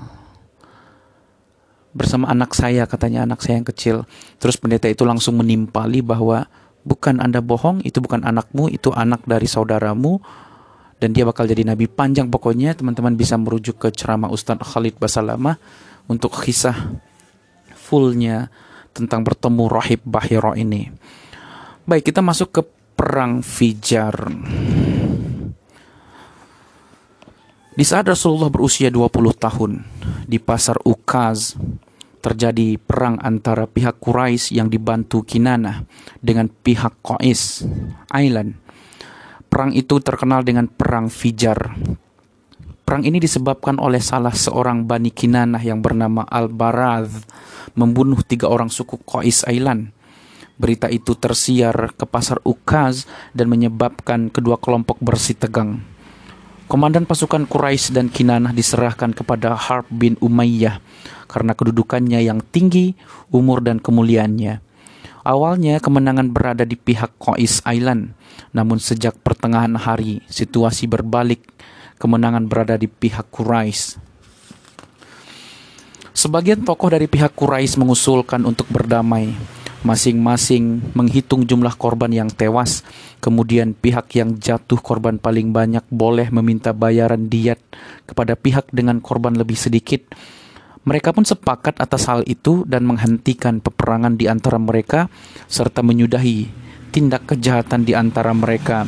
[1.98, 4.06] Bersama anak saya, katanya anak saya yang kecil.
[4.38, 6.46] Terus pendeta itu langsung menimpali bahwa
[6.86, 10.22] bukan Anda bohong, itu bukan anakmu, itu anak dari saudaramu
[10.98, 15.62] dan dia bakal jadi nabi panjang pokoknya teman-teman bisa merujuk ke ceramah Ustadz Khalid Basalamah
[16.10, 16.74] untuk kisah
[17.78, 18.50] fullnya
[18.98, 20.90] tentang bertemu Rahib Bahiro ini.
[21.86, 22.62] Baik, kita masuk ke
[22.98, 24.34] perang Fijar.
[27.78, 29.72] Di saat Rasulullah berusia 20 tahun,
[30.26, 31.54] di pasar Ukaz
[32.26, 35.86] terjadi perang antara pihak Quraisy yang dibantu Kinana
[36.18, 37.62] dengan pihak Qais
[38.10, 38.68] Island
[39.48, 41.74] Perang itu terkenal dengan Perang Fijar.
[42.84, 47.12] Perang ini disebabkan oleh salah seorang Bani Kinanah yang bernama Al-Baradh
[47.74, 49.97] membunuh tiga orang suku Qais Ailan.
[50.58, 53.06] Berita itu tersiar ke pasar Ukaz
[53.38, 55.86] dan menyebabkan kedua kelompok bersih tegang.
[56.68, 60.84] Komandan pasukan Quraisy dan Kinanah diserahkan kepada Harb bin Umayyah
[61.30, 62.98] karena kedudukannya yang tinggi,
[63.32, 64.60] umur dan kemuliaannya.
[65.24, 68.16] Awalnya kemenangan berada di pihak Qais Island,
[68.52, 71.44] namun sejak pertengahan hari situasi berbalik,
[72.00, 74.00] kemenangan berada di pihak Quraisy.
[76.18, 79.32] Sebagian tokoh dari pihak Quraisy mengusulkan untuk berdamai,
[79.86, 82.82] masing-masing menghitung jumlah korban yang tewas,
[83.22, 87.62] kemudian pihak yang jatuh korban paling banyak boleh meminta bayaran diat
[88.10, 90.02] kepada pihak dengan korban lebih sedikit
[90.88, 95.12] mereka pun sepakat atas hal itu dan menghentikan peperangan di antara mereka
[95.52, 96.48] serta menyudahi
[96.96, 98.88] tindak kejahatan di antara mereka.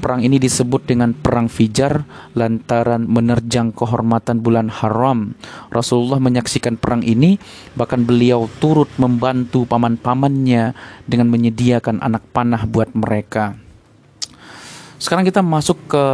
[0.00, 5.36] Perang ini disebut dengan Perang Fijar lantaran menerjang kehormatan bulan haram.
[5.68, 7.36] Rasulullah menyaksikan perang ini,
[7.76, 10.72] bahkan beliau turut membantu paman-pamannya
[11.04, 13.60] dengan menyediakan anak panah buat mereka.
[14.96, 16.04] Sekarang kita masuk ke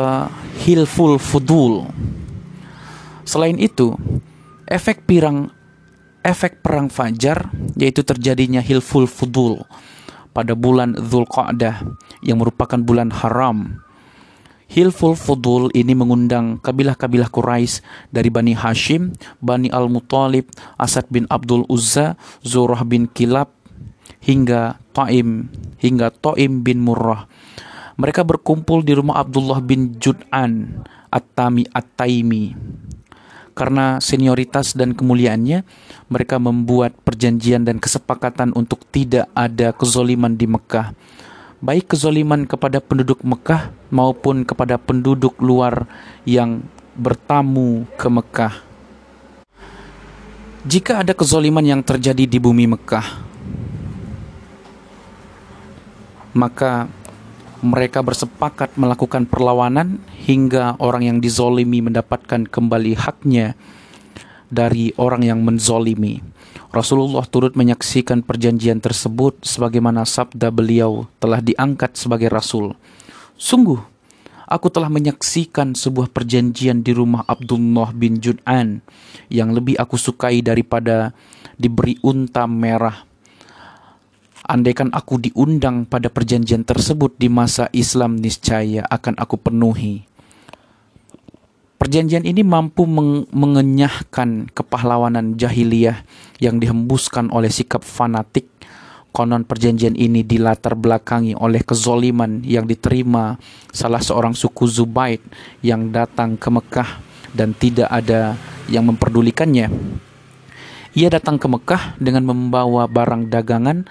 [0.67, 1.87] Hilful Fudul.
[3.23, 3.95] Selain itu,
[4.67, 5.55] efek pirang
[6.27, 9.63] efek perang Fajar yaitu terjadinya Hilful Fudul
[10.37, 11.81] pada bulan Zulqa'dah
[12.21, 13.81] yang merupakan bulan haram.
[14.69, 17.81] Hilful Fudul ini mengundang kabilah-kabilah Quraisy
[18.13, 23.49] dari Bani Hashim, Bani Al-Muttalib, Asad bin Abdul Uzza, Zurah bin Kilab,
[24.21, 25.49] hingga Taim,
[25.81, 27.25] hingga Taim bin Murrah.
[27.97, 32.53] Mereka berkumpul di rumah Abdullah bin Jud'an At-Tami At-Taimi
[33.57, 35.65] karena senioritas dan kemuliaannya,
[36.13, 40.93] mereka membuat perjanjian dan kesepakatan untuk tidak ada kezoliman di Mekah.
[41.65, 45.89] Baik kezoliman kepada penduduk Mekah maupun kepada penduduk luar
[46.29, 46.61] yang
[46.93, 48.55] bertamu ke Mekah.
[50.69, 53.07] Jika ada kezoliman yang terjadi di bumi Mekah,
[56.37, 56.93] maka
[57.65, 63.57] mereka bersepakat melakukan perlawanan hingga orang yang dizolimi mendapatkan kembali haknya
[64.53, 66.21] dari orang yang menzolimi.
[66.75, 72.77] Rasulullah turut menyaksikan perjanjian tersebut sebagaimana sabda beliau telah diangkat sebagai Rasul.
[73.41, 73.81] Sungguh,
[74.45, 78.85] aku telah menyaksikan sebuah perjanjian di rumah Abdullah bin Jud'an
[79.33, 81.17] yang lebih aku sukai daripada
[81.57, 83.06] diberi unta merah
[84.47, 90.07] Andaikan aku diundang pada perjanjian tersebut di masa Islam niscaya akan aku penuhi.
[91.83, 96.07] Perjanjian ini mampu meng mengenyahkan kepahlawanan jahiliyah
[96.39, 98.47] yang dihembuskan oleh sikap fanatik.
[99.11, 103.43] Konon perjanjian ini dilatar belakangi oleh kezoliman yang diterima
[103.75, 105.27] salah seorang suku Zubaid
[105.59, 107.03] yang datang ke Mekah
[107.35, 108.39] dan tidak ada
[108.71, 109.75] yang memperdulikannya.
[110.95, 113.85] Ia datang ke Mekah dengan membawa barang dagangan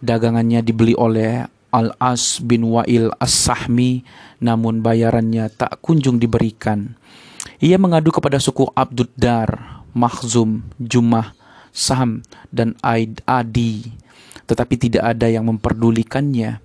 [0.00, 4.02] Dagangannya dibeli oleh Al-As bin Wa'il As-Sahmi
[4.42, 6.96] namun bayarannya tak kunjung diberikan.
[7.60, 11.36] Ia mengadu kepada suku Abduddar, Makhzum, Jumah,
[11.70, 13.86] Sam, dan Aid Adi.
[14.48, 16.58] Tetapi tidak ada yang memperdulikannya.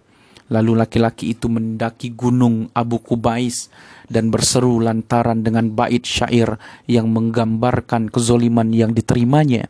[0.46, 3.68] Lalu laki-laki itu mendaki gunung Abu Kubais
[4.06, 9.66] dan berseru lantaran dengan bait syair yang menggambarkan kezoliman yang diterimanya.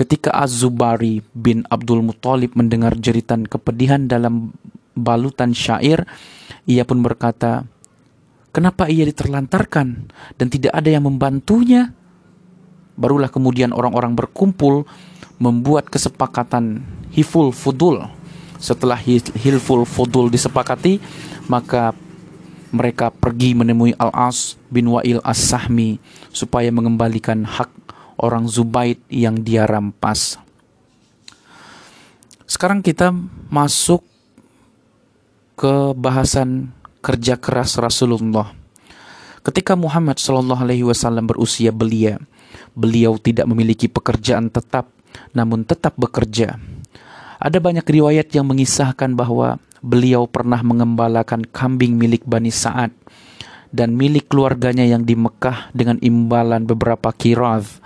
[0.00, 4.56] Ketika Az-Zubari bin Abdul Muthalib mendengar jeritan kepedihan dalam
[4.96, 6.08] balutan syair,
[6.64, 7.68] ia pun berkata,
[8.50, 10.10] Kenapa ia diterlantarkan
[10.40, 11.92] dan tidak ada yang membantunya?
[12.98, 14.88] Barulah kemudian orang-orang berkumpul
[15.38, 16.82] membuat kesepakatan
[17.14, 18.02] Hiful Fudul.
[18.58, 18.98] Setelah
[19.36, 21.00] Hilful Fudul disepakati,
[21.46, 21.94] maka
[22.74, 27.70] mereka pergi menemui Al-As bin Wa'il As-Sahmi supaya mengembalikan hak
[28.20, 30.36] orang Zubaid yang dia rampas.
[32.44, 33.14] Sekarang kita
[33.48, 34.04] masuk
[35.56, 38.52] ke bahasan kerja keras Rasulullah.
[39.40, 42.20] Ketika Muhammad Shallallahu Alaihi Wasallam berusia belia,
[42.76, 44.92] beliau tidak memiliki pekerjaan tetap,
[45.32, 46.60] namun tetap bekerja.
[47.40, 52.92] Ada banyak riwayat yang mengisahkan bahwa beliau pernah mengembalakan kambing milik Bani Sa'ad
[53.72, 57.80] dan milik keluarganya yang di Mekah dengan imbalan beberapa kiraz.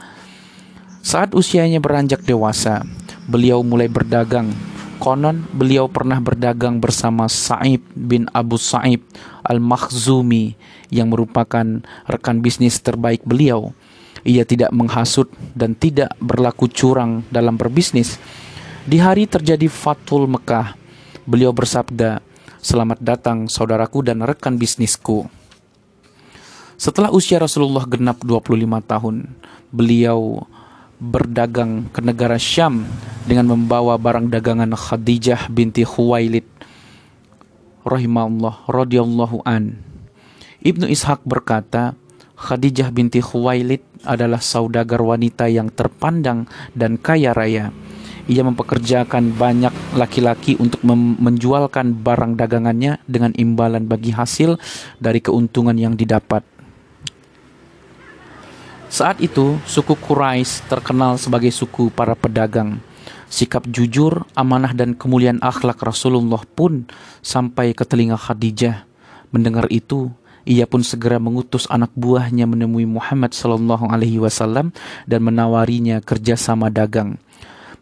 [1.04, 2.80] Saat usianya beranjak dewasa,
[3.28, 4.48] beliau mulai berdagang.
[4.96, 9.04] Konon beliau pernah berdagang bersama Sa'ib bin Abu Sa'ib
[9.44, 10.56] Al-Makhzumi
[10.88, 13.76] yang merupakan rekan bisnis terbaik beliau.
[14.24, 18.16] Ia tidak menghasut dan tidak berlaku curang dalam berbisnis.
[18.88, 20.72] Di hari terjadi Fatul Mekah,
[21.28, 22.24] beliau bersabda,
[22.64, 25.28] Selamat datang saudaraku dan rekan bisnisku.
[26.80, 28.56] Setelah usia Rasulullah genap 25
[28.88, 29.28] tahun,
[29.68, 30.48] beliau
[31.02, 32.86] berdagang ke negara Syam
[33.24, 36.46] dengan membawa barang dagangan Khadijah binti Khuwailid
[37.84, 39.78] rahimahullah radhiyallahu an.
[40.64, 41.92] Ibnu Ishaq berkata,
[42.34, 47.70] Khadijah binti Khuwailid adalah saudagar wanita yang terpandang dan kaya raya.
[48.24, 50.80] Ia mempekerjakan banyak laki-laki untuk
[51.20, 54.56] menjualkan barang dagangannya dengan imbalan bagi hasil
[54.96, 56.53] dari keuntungan yang didapat.
[58.94, 62.78] Saat itu, suku Quraisy terkenal sebagai suku para pedagang.
[63.26, 66.86] Sikap jujur, amanah dan kemuliaan akhlak Rasulullah pun
[67.18, 68.86] sampai ke telinga Khadijah.
[69.34, 70.14] Mendengar itu,
[70.46, 74.70] ia pun segera mengutus anak buahnya menemui Muhammad Shallallahu Alaihi Wasallam
[75.10, 77.18] dan menawarinya kerjasama dagang.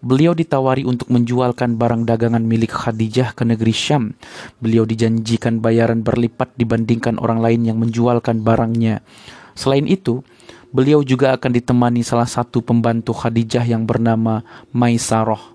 [0.00, 4.16] Beliau ditawari untuk menjualkan barang dagangan milik Khadijah ke negeri Syam.
[4.64, 9.04] Beliau dijanjikan bayaran berlipat dibandingkan orang lain yang menjualkan barangnya.
[9.52, 10.24] Selain itu,
[10.72, 14.40] Beliau juga akan ditemani salah satu pembantu Khadijah yang bernama
[14.72, 15.52] Maisaroh.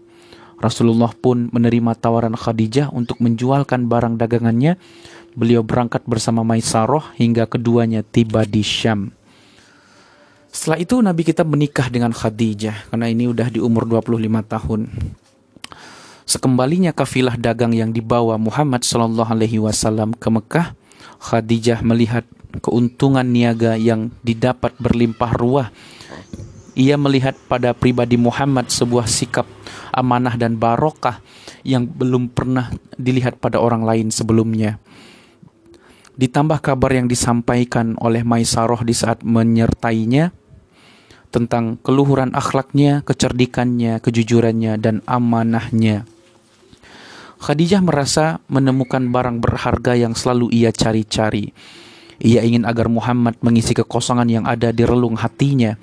[0.61, 4.77] Rasulullah pun menerima tawaran Khadijah untuk menjualkan barang dagangannya.
[5.33, 9.09] Beliau berangkat bersama Maisaroh hingga keduanya tiba di Syam.
[10.53, 14.81] Setelah itu Nabi kita menikah dengan Khadijah karena ini udah di umur 25 tahun.
[16.29, 20.77] Sekembalinya kafilah dagang yang dibawa Muhammad Shallallahu Alaihi Wasallam ke Mekah,
[21.23, 22.25] Khadijah melihat
[22.59, 25.67] keuntungan niaga yang didapat berlimpah ruah.
[26.77, 29.49] Ia melihat pada pribadi Muhammad sebuah sikap
[29.89, 31.25] amanah dan barokah
[31.65, 32.69] yang belum pernah
[33.01, 34.77] dilihat pada orang lain sebelumnya.
[36.17, 40.33] Ditambah kabar yang disampaikan oleh Maisaroh di saat menyertainya
[41.29, 46.09] tentang keluhuran akhlaknya, kecerdikannya, kejujurannya, dan amanahnya.
[47.37, 51.53] Khadijah merasa menemukan barang berharga yang selalu ia cari-cari
[52.17, 55.77] ia ingin agar Muhammad mengisi kekosongan yang ada di relung hatinya.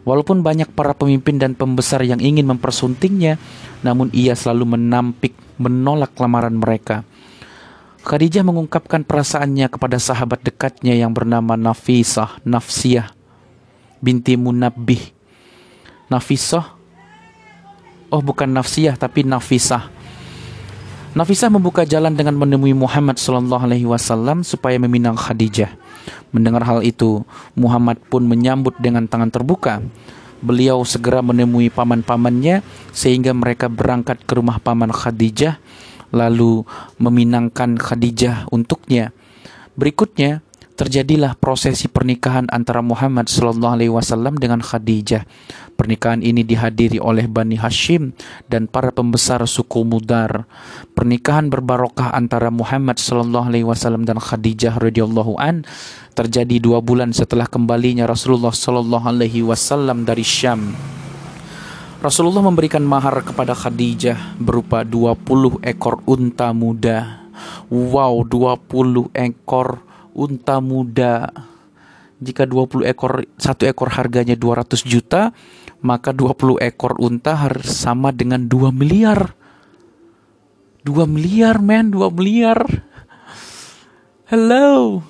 [0.00, 3.36] Walaupun banyak para pemimpin dan pembesar yang ingin mempersuntingnya,
[3.84, 7.04] namun ia selalu menampik menolak lamaran mereka.
[8.00, 13.12] Khadijah mengungkapkan perasaannya kepada sahabat dekatnya yang bernama Nafisah, Nafsiyah,
[14.00, 15.12] binti Munabbih.
[16.08, 16.64] Nafisah,
[18.08, 19.99] oh bukan Nafsiyah tapi Nafisah
[21.10, 25.74] Nafisah membuka jalan dengan menemui Muhammad Sallallahu Alaihi Wasallam supaya meminang Khadijah.
[26.30, 27.26] Mendengar hal itu,
[27.58, 29.82] Muhammad pun menyambut dengan tangan terbuka.
[30.38, 32.62] Beliau segera menemui paman-pamannya
[32.94, 35.58] sehingga mereka berangkat ke rumah paman Khadijah
[36.14, 36.62] lalu
[37.02, 39.10] meminangkan Khadijah untuknya.
[39.74, 40.46] Berikutnya,
[40.78, 45.26] terjadilah prosesi pernikahan antara Muhammad Sallallahu Alaihi Wasallam dengan Khadijah.
[45.80, 48.12] Pernikahan ini dihadiri oleh Bani Hashim
[48.52, 50.44] dan para pembesar suku Mudar.
[50.92, 55.64] Pernikahan berbarokah antara Muhammad Sallallahu Alaihi Wasallam dan Khadijah radhiyallahu an
[56.12, 60.76] terjadi dua bulan setelah kembalinya Rasulullah Sallallahu Alaihi Wasallam dari Syam.
[62.04, 67.24] Rasulullah memberikan mahar kepada Khadijah berupa 20 ekor unta muda.
[67.72, 69.80] Wow, 20 ekor
[70.12, 71.32] unta muda.
[72.20, 75.32] Jika 20 ekor satu ekor harganya 200 juta,
[75.80, 79.32] maka 20 ekor unta harus sama dengan 2 miliar.
[80.84, 82.64] 2 miliar, men, 2 miliar.
[84.28, 85.00] Hello.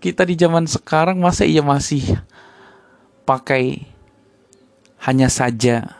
[0.00, 2.16] Kita di zaman sekarang masa iya masih
[3.28, 3.84] pakai
[5.04, 5.92] hanya saja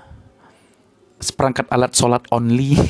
[1.21, 2.81] seperangkat alat sholat only.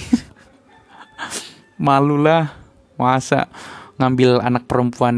[1.82, 2.54] Malulah
[2.94, 3.50] masa
[3.98, 5.16] ngambil anak perempuan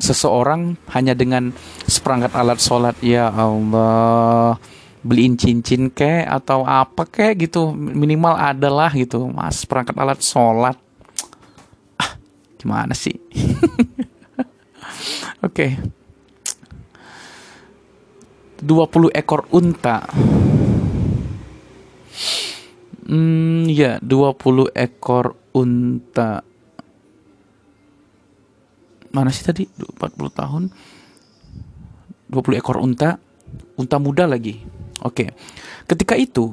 [0.00, 1.52] seseorang hanya dengan
[1.84, 4.56] seperangkat alat sholat ya Allah
[5.00, 7.32] beliin cincin ke atau apa ke?
[7.36, 7.72] gitu.
[7.72, 9.28] Minimal adalah gitu.
[9.28, 10.76] Mas perangkat alat sholat.
[11.96, 12.16] Ah,
[12.60, 13.16] gimana sih?
[15.46, 15.76] Oke.
[15.76, 15.80] Okay.
[18.60, 20.04] 20 ekor unta.
[23.08, 26.44] Hmm ya 20 ekor unta
[29.10, 29.66] mana sih tadi?
[29.66, 29.98] 40
[30.30, 30.62] tahun.
[32.30, 33.18] 20 ekor unta.
[33.74, 34.62] Unta muda lagi.
[35.00, 35.32] Oke.
[35.88, 36.52] Ketika itu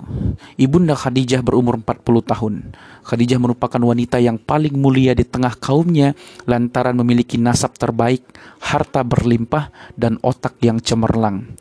[0.55, 2.53] ibunda Khadijah berumur 40 tahun.
[3.03, 6.15] Khadijah merupakan wanita yang paling mulia di tengah kaumnya
[6.47, 8.23] lantaran memiliki nasab terbaik
[8.63, 11.53] harta berlimpah dan otak yang cemerlang.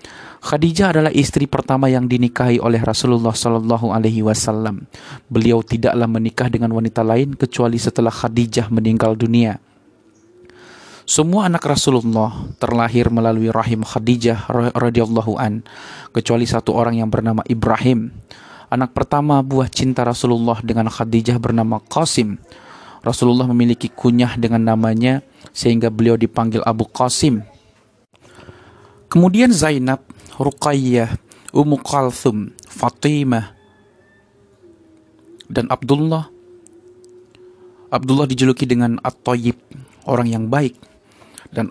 [0.47, 4.87] Khadijah adalah istri pertama yang dinikahi oleh Rasulullah Shallallahu Alaihi Wasallam.
[5.27, 9.59] Beliau tidaklah menikah dengan wanita lain kecuali setelah Khadijah meninggal dunia.
[11.07, 15.63] Semua anak Rasulullah terlahir melalui rahim Khadijah radhiyallahu an,
[16.11, 18.11] kecuali satu orang yang bernama Ibrahim.
[18.75, 22.43] Anak pertama buah cinta Rasulullah dengan Khadijah bernama Qasim.
[23.07, 25.23] Rasulullah memiliki kunyah dengan namanya
[25.55, 27.47] sehingga beliau dipanggil Abu Qasim.
[29.07, 30.03] Kemudian Zainab,
[30.35, 31.23] Ruqayyah,
[31.55, 33.55] Ummu Kalthum, Fatimah,
[35.47, 36.27] dan Abdullah.
[37.95, 39.55] Abdullah dijuluki dengan At-Tayyib,
[40.11, 40.96] orang yang baik
[41.53, 41.71] dan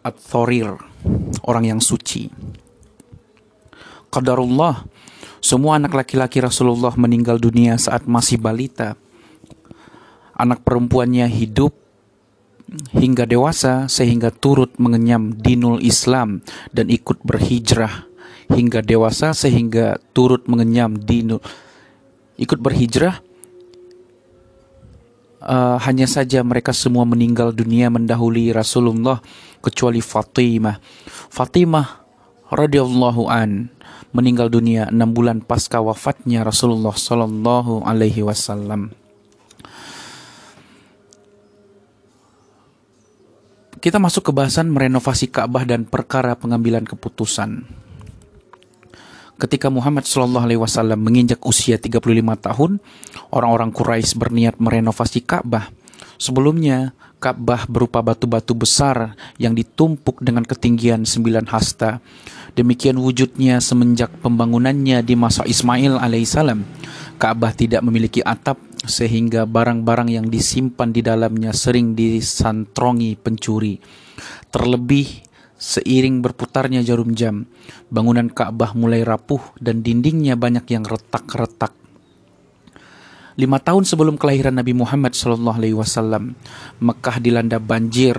[0.00, 0.76] At-Thorir,
[1.44, 2.30] orang yang suci.
[4.10, 4.84] Qadarullah,
[5.40, 8.98] semua anak laki-laki Rasulullah meninggal dunia saat masih balita.
[10.36, 11.76] Anak perempuannya hidup
[12.94, 16.40] hingga dewasa sehingga turut mengenyam dinul Islam
[16.70, 18.06] dan ikut berhijrah
[18.50, 21.42] hingga dewasa sehingga turut mengenyam dinul
[22.38, 23.22] ikut berhijrah
[25.40, 29.20] uh, hanya saja mereka semua meninggal dunia mendahului Rasulullah
[29.64, 30.80] kecuali Fatimah.
[31.32, 32.04] Fatimah
[32.52, 33.72] radhiyallahu an
[34.10, 38.92] meninggal dunia enam bulan pasca wafatnya Rasulullah sallallahu alaihi wasallam.
[43.80, 47.64] Kita masuk ke bahasan merenovasi Ka'bah dan perkara pengambilan keputusan.
[49.40, 52.04] Ketika Muhammad Shallallahu Alaihi Wasallam menginjak usia 35
[52.44, 52.76] tahun,
[53.32, 55.72] orang-orang Quraisy berniat merenovasi Ka'bah.
[56.20, 62.04] Sebelumnya, Ka'bah berupa batu-batu besar yang ditumpuk dengan ketinggian 9 hasta.
[62.52, 66.60] Demikian wujudnya semenjak pembangunannya di masa Ismail alaihissalam.
[67.16, 73.80] Ka'bah tidak memiliki atap sehingga barang-barang yang disimpan di dalamnya sering disantrongi pencuri.
[74.52, 75.29] Terlebih
[75.60, 77.44] Seiring berputarnya jarum jam,
[77.92, 81.76] bangunan Ka'bah mulai rapuh dan dindingnya banyak yang retak-retak.
[83.36, 86.32] Lima tahun sebelum kelahiran Nabi Muhammad SAW,
[86.80, 88.16] Mekah dilanda banjir.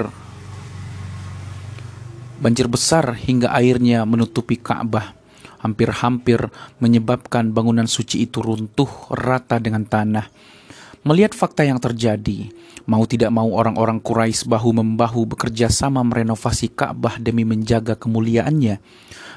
[2.38, 5.18] Banjir besar hingga airnya menutupi Ka'bah.
[5.66, 6.46] Hampir-hampir
[6.78, 10.30] menyebabkan bangunan suci itu runtuh rata dengan tanah.
[11.02, 12.54] Melihat fakta yang terjadi,
[12.90, 18.82] Mau tidak mau orang-orang Quraisy bahu-membahu bekerja sama merenovasi Ka'bah demi menjaga kemuliaannya.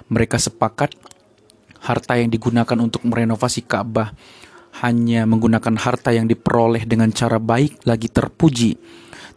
[0.09, 0.97] Mereka sepakat
[1.85, 4.17] harta yang digunakan untuk merenovasi Ka'bah
[4.81, 8.81] hanya menggunakan harta yang diperoleh dengan cara baik lagi terpuji.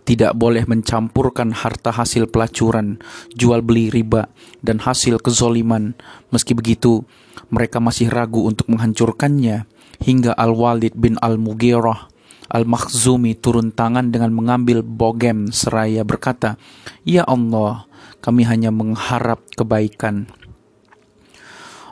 [0.08, 2.96] Tidak boleh mencampurkan harta hasil pelacuran,
[3.36, 4.32] jual beli riba,
[4.64, 6.00] dan hasil kezoliman.
[6.32, 7.04] Meski begitu,
[7.52, 9.68] mereka masih ragu untuk menghancurkannya
[10.00, 12.17] hingga Al-Walid bin Al-Mughirah
[12.48, 16.56] Al-Makhzumi turun tangan dengan mengambil bogem seraya berkata,
[17.04, 17.88] Ya Allah,
[18.24, 20.32] kami hanya mengharap kebaikan.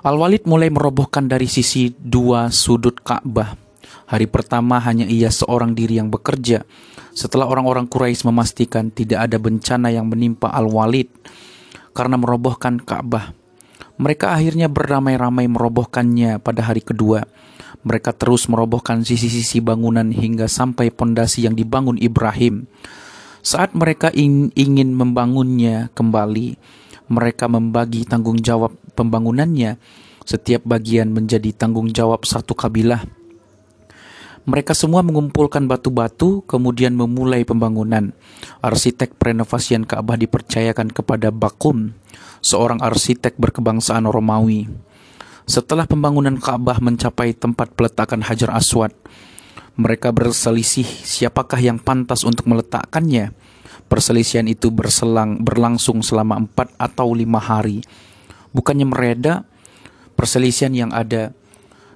[0.06, 3.58] Al-Walid mulai merobohkan dari sisi dua sudut Ka'bah.
[4.06, 6.62] Hari pertama hanya ia seorang diri yang bekerja.
[7.18, 11.10] Setelah orang-orang Quraisy memastikan tidak ada bencana yang menimpa Al-Walid
[11.98, 13.34] karena merobohkan Ka'bah,
[13.96, 17.24] mereka akhirnya beramai-ramai merobohkannya pada hari kedua.
[17.86, 22.66] Mereka terus merobohkan sisi-sisi bangunan hingga sampai pondasi yang dibangun Ibrahim.
[23.46, 26.58] Saat mereka ingin membangunnya kembali,
[27.14, 29.78] mereka membagi tanggung jawab pembangunannya.
[30.26, 33.06] Setiap bagian menjadi tanggung jawab satu kabilah.
[34.50, 38.14] Mereka semua mengumpulkan batu-batu, kemudian memulai pembangunan.
[38.66, 41.94] Arsitek renovasian Ka'bah dipercayakan kepada Bakum,
[42.42, 44.70] seorang arsitek berkebangsaan Romawi.
[45.46, 48.90] Setelah pembangunan Ka'bah mencapai tempat peletakan Hajar Aswad,
[49.78, 53.30] mereka berselisih siapakah yang pantas untuk meletakkannya.
[53.86, 57.86] Perselisihan itu berselang berlangsung selama empat atau lima hari.
[58.58, 59.46] Bukannya mereda,
[60.18, 61.38] perselisihan yang ada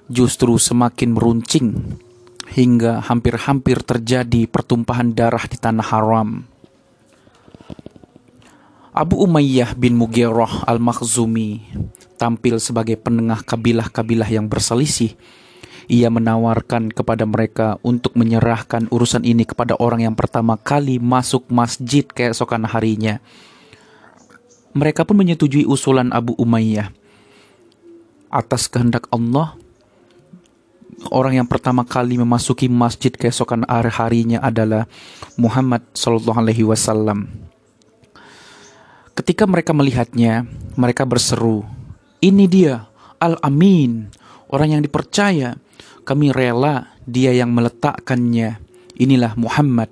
[0.06, 1.98] justru semakin meruncing
[2.54, 6.46] hingga hampir-hampir terjadi pertumpahan darah di tanah haram.
[8.94, 11.62] Abu Umayyah bin Mughirah al-Makhzumi
[12.20, 15.16] tampil sebagai penengah kabilah-kabilah yang berselisih.
[15.88, 22.04] Ia menawarkan kepada mereka untuk menyerahkan urusan ini kepada orang yang pertama kali masuk masjid
[22.04, 23.24] keesokan harinya.
[24.76, 26.92] Mereka pun menyetujui usulan Abu Umayyah.
[28.30, 29.58] Atas kehendak Allah,
[31.10, 34.86] orang yang pertama kali memasuki masjid keesokan harinya adalah
[35.34, 37.26] Muhammad Sallallahu Alaihi Wasallam.
[39.18, 40.46] Ketika mereka melihatnya,
[40.78, 41.66] mereka berseru,
[42.20, 42.86] "Ini dia,
[43.20, 44.12] Al-Amin,
[44.52, 45.56] orang yang dipercaya.
[46.04, 48.60] Kami rela dia yang meletakkannya.
[49.00, 49.88] Inilah Muhammad."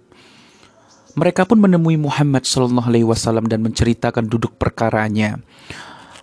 [1.19, 5.43] Mereka pun menemui Muhammad Sallallahu Alaihi Wasallam dan menceritakan duduk perkaranya.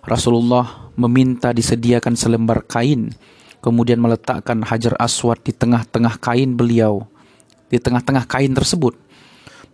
[0.00, 3.12] Rasulullah meminta disediakan selembar kain,
[3.60, 7.04] kemudian meletakkan hajar aswad di tengah-tengah kain beliau.
[7.68, 8.96] Di tengah-tengah kain tersebut,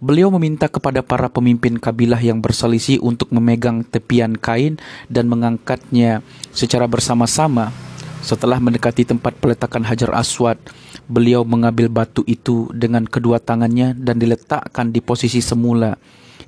[0.02, 6.90] beliau meminta kepada para pemimpin kabilah yang berselisih untuk memegang tepian kain dan mengangkatnya secara
[6.90, 7.70] bersama-sama.
[8.22, 10.58] Setelah mendekati tempat peletakan hajar aswad,
[11.06, 15.94] beliau mengambil batu itu dengan kedua tangannya dan diletakkan di posisi semula.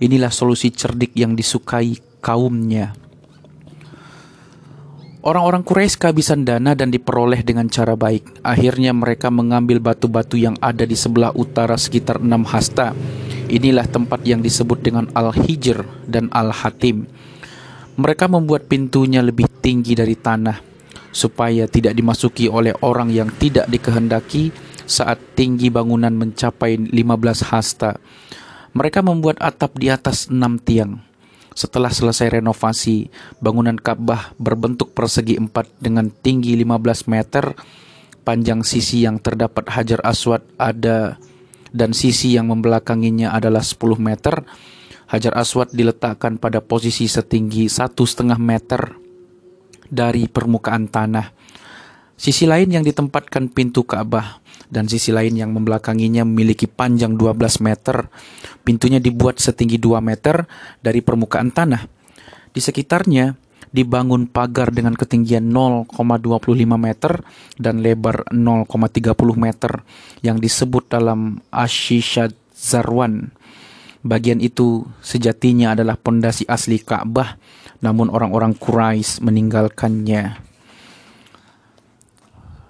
[0.02, 3.03] Inilah solusi cerdik yang disukai kaumnya.
[5.24, 8.44] Orang-orang Quraisy kehabisan dana dan diperoleh dengan cara baik.
[8.44, 12.92] Akhirnya mereka mengambil batu-batu yang ada di sebelah utara sekitar enam hasta.
[13.48, 17.08] Inilah tempat yang disebut dengan Al-Hijr dan Al-Hatim.
[17.96, 20.60] Mereka membuat pintunya lebih tinggi dari tanah
[21.08, 24.52] supaya tidak dimasuki oleh orang yang tidak dikehendaki
[24.84, 27.96] saat tinggi bangunan mencapai 15 hasta.
[28.76, 31.13] Mereka membuat atap di atas enam tiang.
[31.54, 33.06] Setelah selesai renovasi,
[33.38, 37.54] bangunan Ka'bah berbentuk persegi empat dengan tinggi 15 meter,
[38.26, 41.14] panjang sisi yang terdapat Hajar Aswad ada
[41.70, 44.42] dan sisi yang membelakanginya adalah 10 meter.
[45.06, 48.98] Hajar Aswad diletakkan pada posisi setinggi satu setengah meter
[49.86, 51.30] dari permukaan tanah.
[52.14, 54.38] Sisi lain yang ditempatkan pintu Ka'bah
[54.70, 58.06] dan sisi lain yang membelakanginya memiliki panjang 12 meter.
[58.62, 60.46] Pintunya dibuat setinggi 2 meter
[60.78, 61.82] dari permukaan tanah.
[62.54, 63.34] Di sekitarnya
[63.74, 65.90] dibangun pagar dengan ketinggian 0,25
[66.78, 67.12] meter
[67.58, 68.70] dan lebar 0,30
[69.34, 69.82] meter
[70.22, 73.34] yang disebut dalam Ashishad Zarwan.
[74.06, 77.34] Bagian itu sejatinya adalah pondasi asli Ka'bah
[77.82, 80.53] namun orang-orang Quraisy meninggalkannya.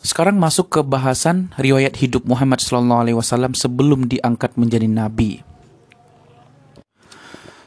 [0.05, 3.09] Sekarang masuk ke bahasan riwayat hidup Muhammad SAW
[3.57, 5.41] sebelum diangkat menjadi nabi.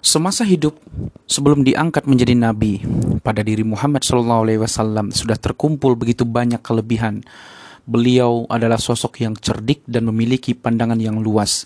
[0.06, 0.78] Semasa hidup
[1.26, 2.86] sebelum diangkat menjadi nabi,
[3.26, 7.26] pada diri Muhammad SAW sudah terkumpul begitu banyak kelebihan.
[7.90, 11.66] Beliau adalah sosok yang cerdik dan memiliki pandangan yang luas.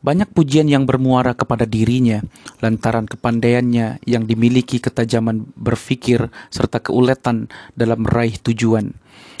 [0.00, 2.24] Banyak pujian yang bermuara kepada dirinya
[2.64, 8.96] lantaran kepandaiannya yang dimiliki ketajaman berfikir serta keuletan dalam meraih tujuan.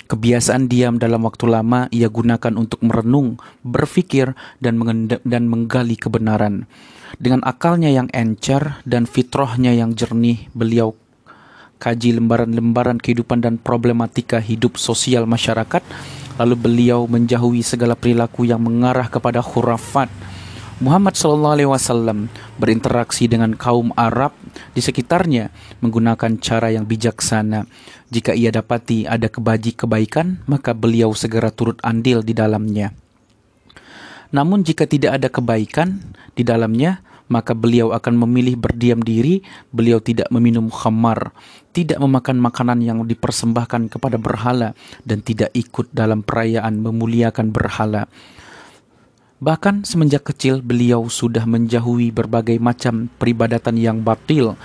[0.08, 4.80] Kebiasaan diam dalam waktu lama ia gunakan untuk merenung, berfikir, dan,
[5.20, 6.64] dan menggali kebenaran.
[7.20, 10.96] Dengan akalnya yang encer dan fitrahnya yang jernih, beliau
[11.76, 15.84] kaji lembaran-lembaran kehidupan dan problematika hidup sosial masyarakat,
[16.40, 20.08] lalu beliau menjauhi segala perilaku yang mengarah kepada khurafat,
[20.78, 24.30] Muhammad Wasallam berinteraksi dengan kaum Arab
[24.72, 27.64] di sekitarnya menggunakan cara yang bijaksana.
[28.08, 32.92] Jika ia dapati ada kebaji kebaikan, maka beliau segera turut andil di dalamnya.
[34.28, 36.00] Namun jika tidak ada kebaikan
[36.36, 41.32] di dalamnya, maka beliau akan memilih berdiam diri, beliau tidak meminum khamar,
[41.76, 44.72] tidak memakan makanan yang dipersembahkan kepada berhala,
[45.04, 48.08] dan tidak ikut dalam perayaan memuliakan berhala.
[49.38, 54.58] Bahkan semenjak kecil beliau sudah menjauhi berbagai macam peribadatan yang batil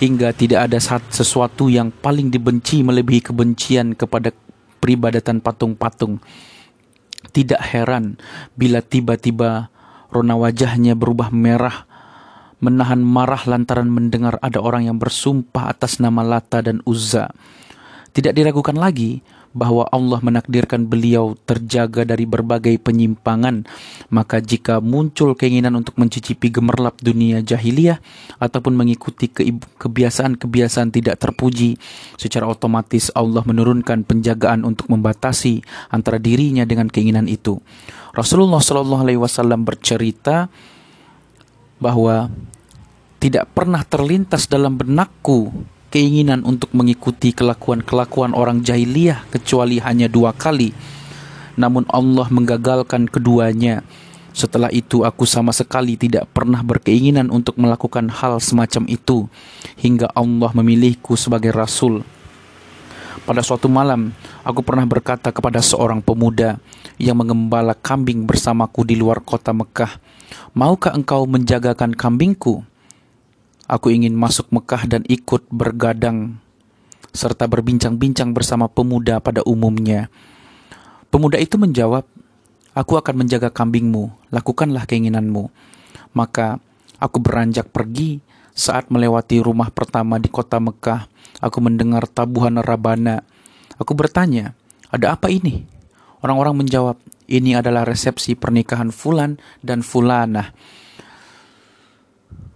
[0.00, 0.80] hingga tidak ada
[1.12, 4.32] sesuatu yang paling dibenci melebihi kebencian kepada
[4.80, 6.24] peribadatan patung-patung.
[7.28, 8.16] Tidak heran
[8.56, 9.68] bila tiba-tiba
[10.08, 11.84] rona wajahnya berubah merah
[12.56, 17.28] menahan marah lantaran mendengar ada orang yang bersumpah atas nama Lata dan Uzza.
[18.16, 19.20] Tidak diragukan lagi
[19.56, 23.64] bahwa Allah menakdirkan beliau terjaga dari berbagai penyimpangan,
[24.12, 27.96] maka jika muncul keinginan untuk mencicipi gemerlap dunia jahiliyah
[28.36, 29.32] ataupun mengikuti
[29.80, 31.80] kebiasaan-kebiasaan tidak terpuji,
[32.20, 37.56] secara otomatis Allah menurunkan penjagaan untuk membatasi antara dirinya dengan keinginan itu.
[38.12, 40.52] Rasulullah Shallallahu Alaihi Wasallam bercerita
[41.80, 42.28] bahwa
[43.16, 45.48] tidak pernah terlintas dalam benakku
[45.90, 50.74] keinginan untuk mengikuti kelakuan-kelakuan orang jahiliyah kecuali hanya dua kali.
[51.56, 53.80] Namun Allah menggagalkan keduanya.
[54.36, 59.24] Setelah itu aku sama sekali tidak pernah berkeinginan untuk melakukan hal semacam itu
[59.80, 62.04] hingga Allah memilihku sebagai rasul.
[63.24, 64.12] Pada suatu malam,
[64.44, 66.60] aku pernah berkata kepada seorang pemuda
[67.00, 69.98] yang mengembala kambing bersamaku di luar kota Mekah,
[70.52, 72.60] "Maukah engkau menjagakan kambingku?"
[73.66, 76.38] Aku ingin masuk Mekah dan ikut bergadang
[77.10, 80.06] serta berbincang-bincang bersama pemuda pada umumnya.
[81.10, 82.06] Pemuda itu menjawab,
[82.76, 85.48] Aku akan menjaga kambingmu, lakukanlah keinginanmu.
[86.12, 86.60] Maka
[87.00, 88.20] aku beranjak pergi
[88.56, 91.04] Saat melewati rumah pertama di kota Mekah,
[91.44, 93.20] aku mendengar tabuhan rabana.
[93.76, 94.56] Aku bertanya,
[94.88, 95.68] ada apa ini?
[96.24, 96.96] Orang-orang menjawab,
[97.28, 100.56] ini adalah resepsi pernikahan Fulan dan Fulanah.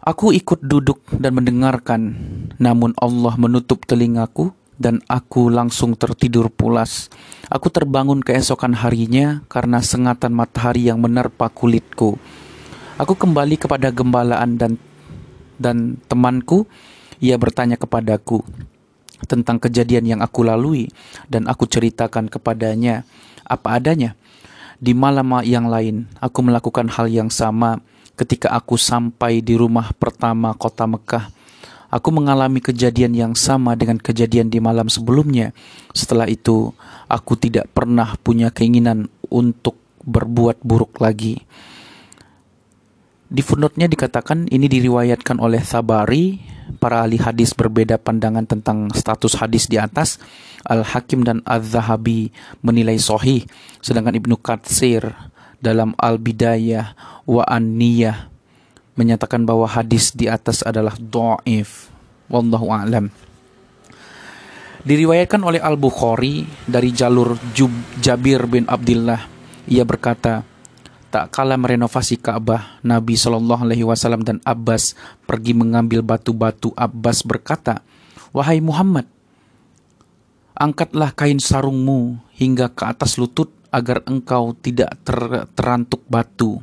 [0.01, 2.16] Aku ikut duduk dan mendengarkan,
[2.57, 4.48] namun Allah menutup telingaku
[4.80, 7.12] dan aku langsung tertidur pulas.
[7.53, 12.16] Aku terbangun keesokan harinya karena sengatan matahari yang menerpa kulitku.
[12.96, 14.80] Aku kembali kepada gembalaan dan
[15.61, 16.64] dan temanku.
[17.20, 18.40] Ia bertanya kepadaku
[19.28, 20.88] tentang kejadian yang aku lalui
[21.28, 23.05] dan aku ceritakan kepadanya
[23.44, 24.16] apa adanya.
[24.80, 27.84] Di malam yang lain, aku melakukan hal yang sama
[28.20, 31.40] ketika aku sampai di rumah pertama kota Mekah
[31.90, 35.50] Aku mengalami kejadian yang sama dengan kejadian di malam sebelumnya.
[35.90, 36.70] Setelah itu,
[37.10, 39.74] aku tidak pernah punya keinginan untuk
[40.06, 41.42] berbuat buruk lagi.
[43.26, 46.38] Di footnote-nya dikatakan ini diriwayatkan oleh Sabari,
[46.78, 50.22] para ahli hadis berbeda pandangan tentang status hadis di atas.
[50.62, 52.30] Al-Hakim dan Al-Zahabi
[52.62, 53.42] menilai sohih,
[53.82, 55.10] sedangkan Ibnu Katsir
[55.61, 56.96] dalam Al-Bidayah
[57.28, 58.32] wa An-Niyah
[58.96, 61.88] menyatakan bahwa hadis di atas adalah do'if.
[62.28, 63.08] Wallahu a'lam.
[64.80, 69.28] Diriwayatkan oleh Al-Bukhari dari jalur Jub, Jabir bin Abdullah.
[69.68, 70.40] Ia berkata,
[71.12, 74.96] tak kala merenovasi Ka'bah, Nabi Shallallahu Alaihi Wasallam dan Abbas
[75.28, 76.72] pergi mengambil batu-batu.
[76.78, 77.84] Abbas berkata,
[78.32, 79.04] wahai Muhammad,
[80.56, 86.62] angkatlah kain sarungmu hingga ke atas lutut agar engkau tidak ter terantuk batu.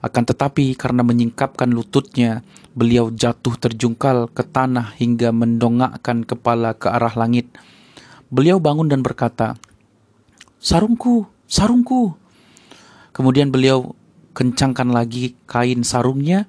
[0.00, 2.46] Akan tetapi karena menyingkapkan lututnya,
[2.78, 7.50] beliau jatuh terjungkal ke tanah hingga mendongakkan kepala ke arah langit.
[8.30, 9.58] Beliau bangun dan berkata,
[10.62, 12.14] Sarungku, sarungku.
[13.10, 13.94] Kemudian beliau
[14.34, 16.46] kencangkan lagi kain sarungnya.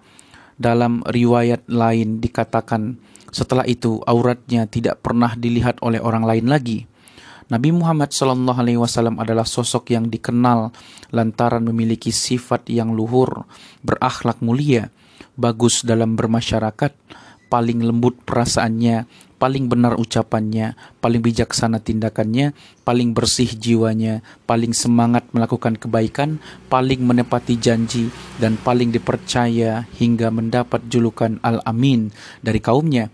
[0.58, 2.97] Dalam riwayat lain dikatakan,
[3.30, 6.89] setelah itu auratnya tidak pernah dilihat oleh orang lain lagi.
[7.48, 10.76] Nabi Muhammad Shallallahu Alaihi Wasallam adalah sosok yang dikenal
[11.16, 13.48] lantaran memiliki sifat yang luhur,
[13.88, 14.91] berakhlak mulia,
[15.39, 16.91] bagus dalam bermasyarakat,
[17.48, 19.08] paling lembut perasaannya,
[19.39, 22.52] paling benar ucapannya, paling bijaksana tindakannya,
[22.84, 28.12] paling bersih jiwanya, paling semangat melakukan kebaikan, paling menepati janji,
[28.43, 32.12] dan paling dipercaya hingga mendapat julukan Al-Amin
[32.43, 33.08] dari kaumnya.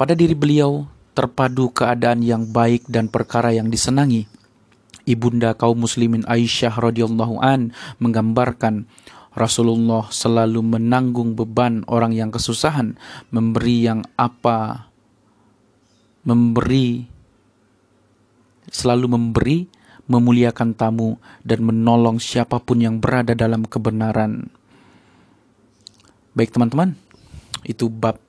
[0.00, 0.88] Pada diri beliau
[1.18, 4.30] terpadu keadaan yang baik dan perkara yang disenangi.
[5.02, 8.86] Ibunda kaum muslimin Aisyah radhiyallahu an menggambarkan
[9.34, 12.94] Rasulullah selalu menanggung beban orang yang kesusahan,
[13.34, 14.86] memberi yang apa
[16.22, 17.08] memberi
[18.68, 19.58] selalu memberi,
[20.06, 24.52] memuliakan tamu dan menolong siapa pun yang berada dalam kebenaran.
[26.36, 26.94] Baik teman-teman,
[27.64, 28.20] itu bab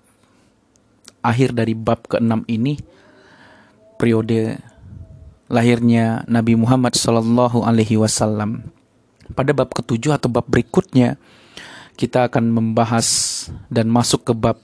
[1.20, 2.80] akhir dari bab ke-6 ini
[4.00, 4.60] periode
[5.50, 8.70] lahirnya Nabi Muhammad Sallallahu Alaihi Wasallam.
[9.34, 11.20] Pada bab ketujuh atau bab berikutnya
[12.00, 13.08] kita akan membahas
[13.68, 14.58] dan masuk ke bab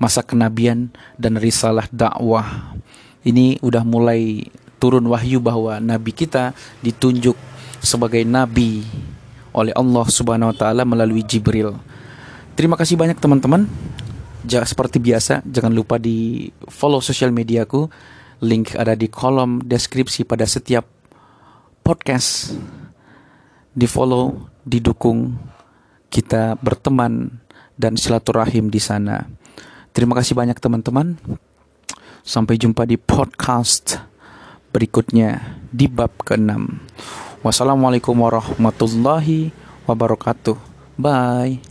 [0.00, 0.88] masa kenabian
[1.20, 2.72] dan risalah dakwah.
[3.20, 4.48] Ini udah mulai
[4.80, 7.36] turun wahyu bahwa nabi kita ditunjuk
[7.84, 8.80] sebagai nabi
[9.52, 11.76] oleh Allah Subhanahu wa taala melalui Jibril.
[12.56, 13.68] Terima kasih banyak teman-teman
[14.46, 17.88] ja, seperti biasa jangan lupa di follow sosial mediaku.
[18.40, 20.88] Link ada di kolom deskripsi pada setiap
[21.84, 22.56] podcast.
[23.70, 25.36] Di follow didukung
[26.08, 27.28] kita berteman
[27.76, 29.28] dan silaturahim di sana.
[29.92, 31.20] Terima kasih banyak teman-teman.
[32.24, 34.00] Sampai jumpa di podcast
[34.70, 36.52] berikutnya di bab ke-6
[37.40, 39.52] wassalamualaikum warahmatullahi
[39.88, 40.56] wabarakatuh.
[41.00, 41.69] Bye